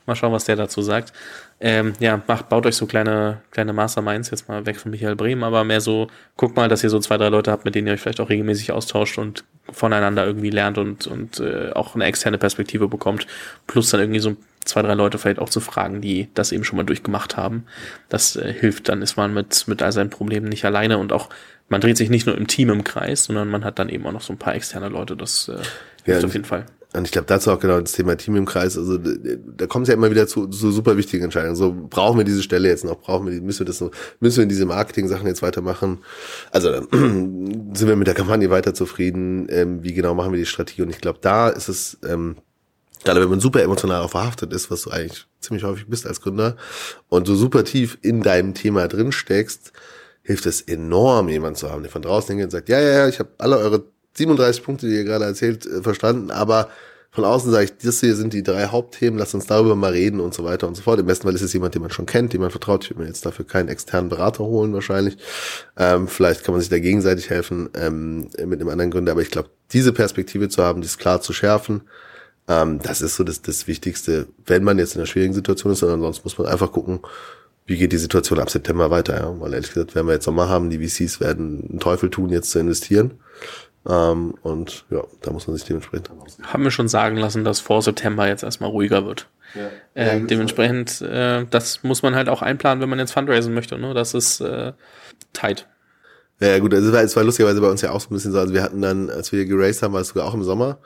[0.06, 1.14] Mal schauen, was der dazu sagt.
[1.60, 5.44] Ähm, ja, macht, baut euch so kleine, kleine Masterminds, jetzt mal weg von Michael Brehm,
[5.44, 7.94] aber mehr so, guckt mal, dass ihr so zwei, drei Leute habt, mit denen ihr
[7.94, 12.38] euch vielleicht auch regelmäßig austauscht und voneinander irgendwie lernt und, und äh, auch eine externe
[12.38, 13.26] Perspektive bekommt.
[13.66, 16.78] Plus dann irgendwie so zwei, drei Leute vielleicht auch zu fragen, die das eben schon
[16.78, 17.66] mal durchgemacht haben.
[18.08, 21.30] Das äh, hilft, dann ist man mit, mit all seinen Problemen nicht alleine und auch,
[21.70, 24.12] man dreht sich nicht nur im Team im Kreis, sondern man hat dann eben auch
[24.12, 25.18] noch so ein paar externe Leute.
[25.18, 25.58] Das äh,
[26.04, 26.66] hilft ja, auf jeden Fall.
[26.94, 28.78] Und ich glaube, dazu auch genau das Thema Team im Kreis.
[28.78, 31.56] Also da kommt es ja immer wieder zu, zu super wichtigen Entscheidungen.
[31.56, 34.38] So brauchen wir diese Stelle jetzt noch, brauchen wir die, müssen wir das so, müssen
[34.38, 36.00] wir in diese Marketing-Sachen jetzt weitermachen.
[36.52, 36.88] Also dann
[37.74, 39.48] sind wir mit der Kampagne weiter zufrieden.
[39.50, 40.82] Ähm, wie genau machen wir die Strategie?
[40.82, 42.38] Und ich glaube, da ist es ähm,
[43.04, 46.22] gerade wenn man super emotional auch verhaftet ist, was du eigentlich ziemlich häufig bist als
[46.22, 46.58] Gründer,
[47.10, 49.72] und du super tief in deinem Thema drin steckst,
[50.24, 53.08] hilft es enorm, jemand zu haben, der von draußen hingeht und sagt, ja, ja, ja,
[53.08, 53.86] ich habe alle eure
[54.18, 56.70] 37 Punkte, die ihr gerade erzählt, äh, verstanden, aber
[57.12, 60.20] von außen sage ich, das hier sind die drei Hauptthemen, lass uns darüber mal reden
[60.20, 61.00] und so weiter und so fort.
[61.00, 62.84] Im besten Fall ist es jemand, den man schon kennt, den man vertraut.
[62.84, 65.18] Ich würde mir jetzt dafür keinen externen Berater holen wahrscheinlich.
[65.78, 69.14] Ähm, vielleicht kann man sich da gegenseitig helfen ähm, mit einem anderen Gründer.
[69.14, 71.82] Aber ich glaube, diese Perspektive zu haben, das klar zu schärfen,
[72.48, 75.80] ähm, das ist so das, das Wichtigste, wenn man jetzt in einer schwierigen Situation ist,
[75.80, 77.00] sondern sonst muss man einfach gucken,
[77.66, 79.42] wie geht die Situation ab September weiter, ja.
[79.42, 82.52] Weil ehrlich gesagt, wenn wir jetzt Sommer haben, die VCs werden einen Teufel tun, jetzt
[82.52, 83.20] zu investieren.
[83.88, 86.10] Ähm, und ja, da muss man sich dementsprechend
[86.44, 89.28] Haben wir schon sagen lassen, dass vor September jetzt erstmal ruhiger wird.
[89.56, 89.70] Ja.
[89.94, 93.78] Äh, ja, dementsprechend, äh, das muss man halt auch einplanen, wenn man jetzt fundraisen möchte.
[93.78, 93.94] Ne?
[93.94, 94.74] Das ist äh,
[95.34, 95.68] tight.
[96.40, 98.32] Ja, gut, also es war, es war lustigerweise bei uns ja auch so ein bisschen
[98.32, 98.40] so.
[98.40, 100.80] Also wir hatten dann, als wir geraced haben, war es sogar auch im Sommer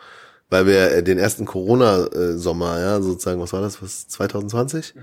[0.51, 4.93] weil wir äh, den ersten Corona-Sommer, ja, sozusagen, was war das, was, 2020?
[4.93, 5.01] Mhm.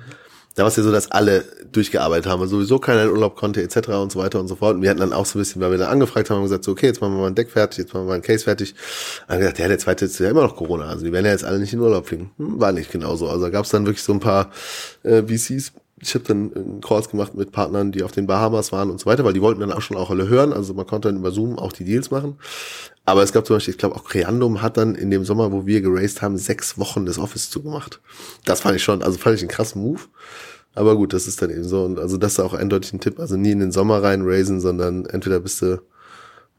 [0.59, 3.63] Da war es ja so, dass alle durchgearbeitet haben, weil sowieso keiner in Urlaub konnte,
[3.63, 3.91] etc.
[3.91, 4.75] und so weiter und so fort.
[4.75, 6.65] Und wir hatten dann auch so ein bisschen, weil wir dann angefragt haben, haben gesagt,
[6.65, 8.43] so, okay, jetzt machen wir mal ein Deck fertig, jetzt machen wir mal ein Case
[8.43, 8.73] fertig.
[8.73, 11.31] Und dann gesagt, ja, der zweite ist ja immer noch Corona, also die werden ja
[11.31, 12.33] jetzt alle nicht in Urlaub fliegen.
[12.39, 13.29] Hm, war nicht genauso.
[13.29, 14.51] Also da gab es dann wirklich so ein paar
[15.05, 18.91] äh, VCs, ich habe dann äh, Calls gemacht mit Partnern, die auf den Bahamas waren
[18.91, 20.53] und so weiter, weil die wollten dann auch schon auch alle hören.
[20.53, 22.37] Also man konnte dann über Zoom auch die Deals machen.
[23.05, 25.67] Aber es gab zum Beispiel, ich glaube auch Creandum hat dann in dem Sommer, wo
[25.67, 28.01] wir geraced haben, sechs Wochen das Office zugemacht.
[28.45, 30.01] Das fand ich schon, also fand ich einen krassen Move.
[30.75, 31.85] Aber gut, das ist dann eben so.
[31.85, 33.19] Und also das ist auch eindeutig ein Tipp.
[33.19, 35.81] Also nie in den Sommer rein raisen, sondern entweder bist du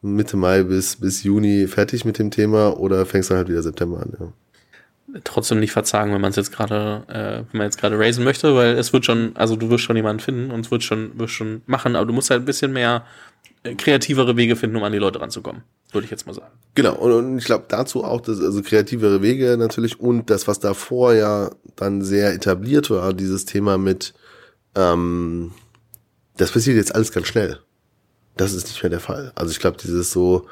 [0.02, 4.02] Mitte Mai bis, bis Juni fertig mit dem Thema oder fängst dann halt wieder September
[4.02, 4.34] an, ja
[5.24, 8.56] trotzdem nicht verzagen, wenn man es jetzt gerade, äh, wenn man jetzt gerade raisen möchte,
[8.56, 11.34] weil es wird schon, also du wirst schon jemanden finden und es wird schon, wirst
[11.34, 13.06] schon machen, aber du musst halt ein bisschen mehr
[13.64, 16.54] kreativere Wege finden, um an die Leute ranzukommen, würde ich jetzt mal sagen.
[16.76, 20.60] Genau, und, und ich glaube dazu auch, dass, also kreativere Wege natürlich und das, was
[20.60, 24.14] davor ja dann sehr etabliert war, dieses Thema mit,
[24.76, 25.52] ähm,
[26.38, 27.60] das passiert jetzt alles ganz schnell.
[28.38, 29.34] Das ist nicht mehr der Fall.
[29.36, 30.48] Also ich glaube, dieses so,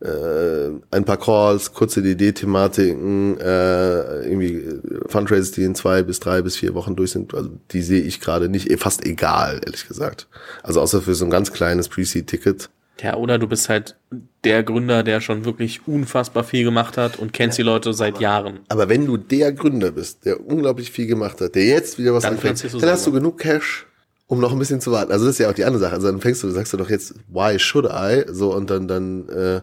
[0.00, 6.56] äh, ein paar Calls, kurze DD-Thematiken, äh, irgendwie Fundraisers, die in zwei bis drei bis
[6.56, 10.28] vier Wochen durch sind, also die sehe ich gerade nicht, eh, fast egal, ehrlich gesagt.
[10.62, 12.70] Also außer für so ein ganz kleines Pre-Seed-Ticket.
[13.00, 13.96] Ja, oder du bist halt
[14.44, 18.14] der Gründer, der schon wirklich unfassbar viel gemacht hat und kennst ja, die Leute seit
[18.14, 18.60] aber, Jahren.
[18.68, 22.22] Aber wenn du der Gründer bist, der unglaublich viel gemacht hat, der jetzt wieder was
[22.22, 23.86] dann anfängt, dann hast du genug Cash,
[24.26, 25.12] um noch ein bisschen zu warten.
[25.12, 25.94] Also das ist ja auch die andere Sache.
[25.94, 28.24] Also dann fängst du, sagst du doch jetzt, why should I?
[28.32, 29.60] So und dann dann äh,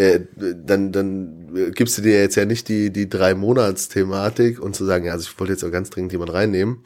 [0.00, 4.86] äh, dann, dann gibst du dir jetzt ja nicht die, die drei Monats-Thematik und zu
[4.86, 6.78] sagen, ja, also ich wollte jetzt auch ganz dringend jemand reinnehmen.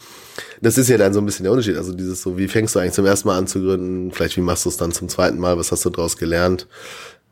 [0.60, 1.76] Das ist ja dann so ein bisschen der Unterschied.
[1.76, 4.10] Also dieses so, wie fängst du eigentlich zum ersten Mal an zu gründen?
[4.10, 5.56] Vielleicht wie machst du es dann zum zweiten Mal?
[5.58, 6.66] Was hast du daraus gelernt?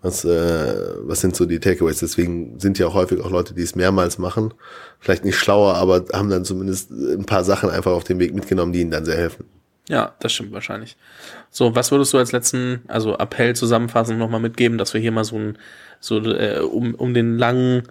[0.02, 1.98] Was, äh, was sind so die Takeaways?
[1.98, 4.54] Deswegen sind ja auch häufig auch Leute, die es mehrmals machen.
[5.00, 8.72] Vielleicht nicht schlauer, aber haben dann zumindest ein paar Sachen einfach auf dem Weg mitgenommen,
[8.72, 9.46] die ihnen dann sehr helfen.
[9.88, 10.96] Ja, das stimmt wahrscheinlich.
[11.50, 15.24] So, was würdest du als letzten, also Appell zusammenfassend nochmal mitgeben, dass wir hier mal
[15.24, 15.58] so ein,
[16.00, 17.82] so, äh, um, um den langen,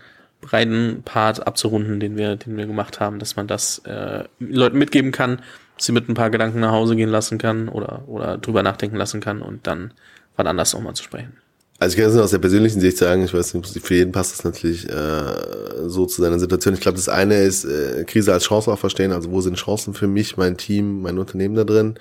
[0.41, 5.11] breiten Part abzurunden, den wir, den wir gemacht haben, dass man das äh, Leuten mitgeben
[5.11, 5.41] kann,
[5.77, 9.21] sie mit ein paar Gedanken nach Hause gehen lassen kann oder, oder drüber nachdenken lassen
[9.21, 9.93] kann und dann
[10.35, 11.37] wann anders nochmal zu sprechen.
[11.81, 14.11] Also ich kann es nur aus der persönlichen Sicht sagen, ich weiß nicht, für jeden
[14.11, 16.75] passt das natürlich äh, so zu seiner Situation.
[16.75, 19.95] Ich glaube, das eine ist äh, Krise als Chance auch verstehen, also wo sind Chancen
[19.95, 21.95] für mich, mein Team, mein Unternehmen da drin.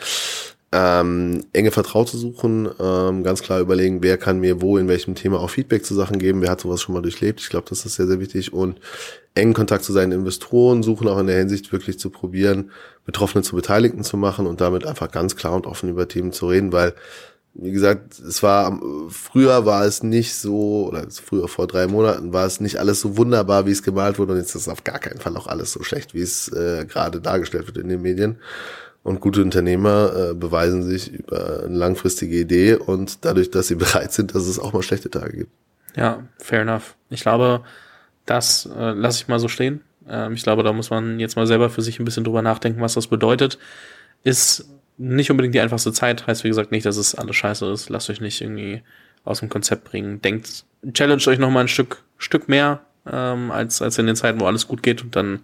[0.71, 5.41] Ähm, enge Vertraute suchen, ähm, ganz klar überlegen, wer kann mir wo in welchem Thema
[5.41, 7.41] auch Feedback zu Sachen geben, wer hat sowas schon mal durchlebt.
[7.41, 8.53] Ich glaube, das ist sehr, sehr wichtig.
[8.53, 8.79] Und
[9.35, 12.71] engen Kontakt zu seinen Investoren suchen, auch in der Hinsicht wirklich zu probieren,
[13.07, 16.49] Betroffene zu Beteiligten zu machen und damit einfach ganz klar und offen über Themen zu
[16.49, 16.93] reden, weil
[17.55, 22.47] wie gesagt, es war früher war es nicht so, oder früher vor drei Monaten war
[22.47, 24.99] es nicht alles so wunderbar, wie es gemalt wurde, und jetzt ist es auf gar
[24.99, 28.37] keinen Fall auch alles so schlecht, wie es äh, gerade dargestellt wird in den Medien.
[29.03, 34.13] Und gute Unternehmer äh, beweisen sich über eine langfristige Idee und dadurch, dass sie bereit
[34.13, 35.53] sind, dass es auch mal schlechte Tage gibt.
[35.97, 36.95] Ja, fair enough.
[37.09, 37.63] Ich glaube,
[38.27, 39.81] das äh, lasse ich mal so stehen.
[40.09, 42.81] Ähm, ich glaube, da muss man jetzt mal selber für sich ein bisschen drüber nachdenken,
[42.81, 43.59] was das bedeutet.
[44.23, 44.67] Ist
[45.01, 46.27] nicht unbedingt die einfachste Zeit.
[46.27, 47.89] Heißt, wie gesagt, nicht, dass es alles scheiße ist.
[47.89, 48.83] Lasst euch nicht irgendwie
[49.25, 50.21] aus dem Konzept bringen.
[50.21, 52.81] Denkt, challenge euch noch mal ein Stück, Stück mehr,
[53.11, 55.41] ähm, als, als in den Zeiten, wo alles gut geht und dann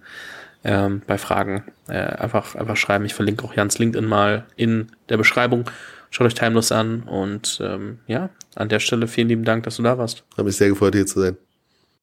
[0.63, 3.05] ähm, bei Fragen äh, einfach, einfach schreiben.
[3.05, 5.69] Ich verlinke auch Jans LinkedIn mal in der Beschreibung.
[6.11, 9.83] Schaut euch Timeless an und ähm, ja, an der Stelle vielen lieben Dank, dass du
[9.83, 10.23] da warst.
[10.33, 11.37] Habe mich sehr gefreut, hier zu sein.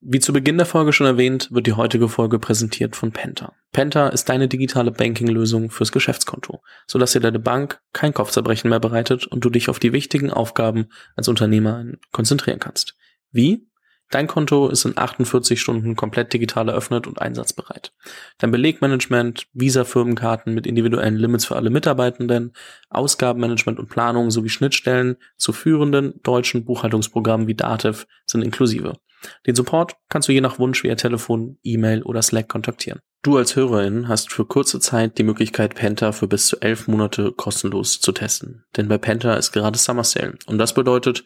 [0.06, 3.54] Wie zu Beginn der Folge schon erwähnt, wird die heutige Folge präsentiert von Penta.
[3.72, 9.26] Penta ist deine digitale Banking-Lösung fürs Geschäftskonto, sodass dir deine Bank kein Kopfzerbrechen mehr bereitet
[9.26, 12.96] und du dich auf die wichtigen Aufgaben als Unternehmer konzentrieren kannst.
[13.32, 13.66] Wie?
[14.10, 17.94] Dein Konto ist in 48 Stunden komplett digital eröffnet und einsatzbereit.
[18.36, 22.52] Dein Belegmanagement, Visa-Firmenkarten mit individuellen Limits für alle Mitarbeitenden,
[22.90, 28.98] Ausgabenmanagement und Planung sowie Schnittstellen zu führenden deutschen Buchhaltungsprogrammen wie Dativ sind inklusive.
[29.46, 33.00] Den Support kannst du je nach Wunsch via Telefon, E-Mail oder Slack kontaktieren.
[33.22, 37.32] Du als Hörerin hast für kurze Zeit die Möglichkeit, Penta für bis zu elf Monate
[37.32, 38.64] kostenlos zu testen.
[38.76, 40.34] Denn bei Penta ist gerade Summer Sale.
[40.46, 41.24] Und das bedeutet,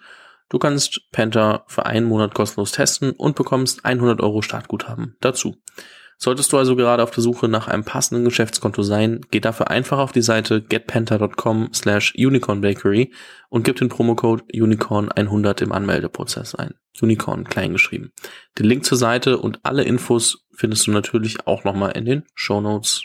[0.50, 5.56] Du kannst Penta für einen Monat kostenlos testen und bekommst 100 Euro Startguthaben dazu.
[6.20, 9.98] Solltest du also gerade auf der Suche nach einem passenden Geschäftskonto sein, geh dafür einfach
[9.98, 13.12] auf die Seite getpenta.com slash unicornbakery
[13.48, 16.74] und gib den Promocode unicorn100 im Anmeldeprozess ein.
[17.00, 18.12] Unicorn klein geschrieben.
[18.58, 22.60] Den Link zur Seite und alle Infos findest du natürlich auch nochmal in den Show
[22.60, 23.04] Notes.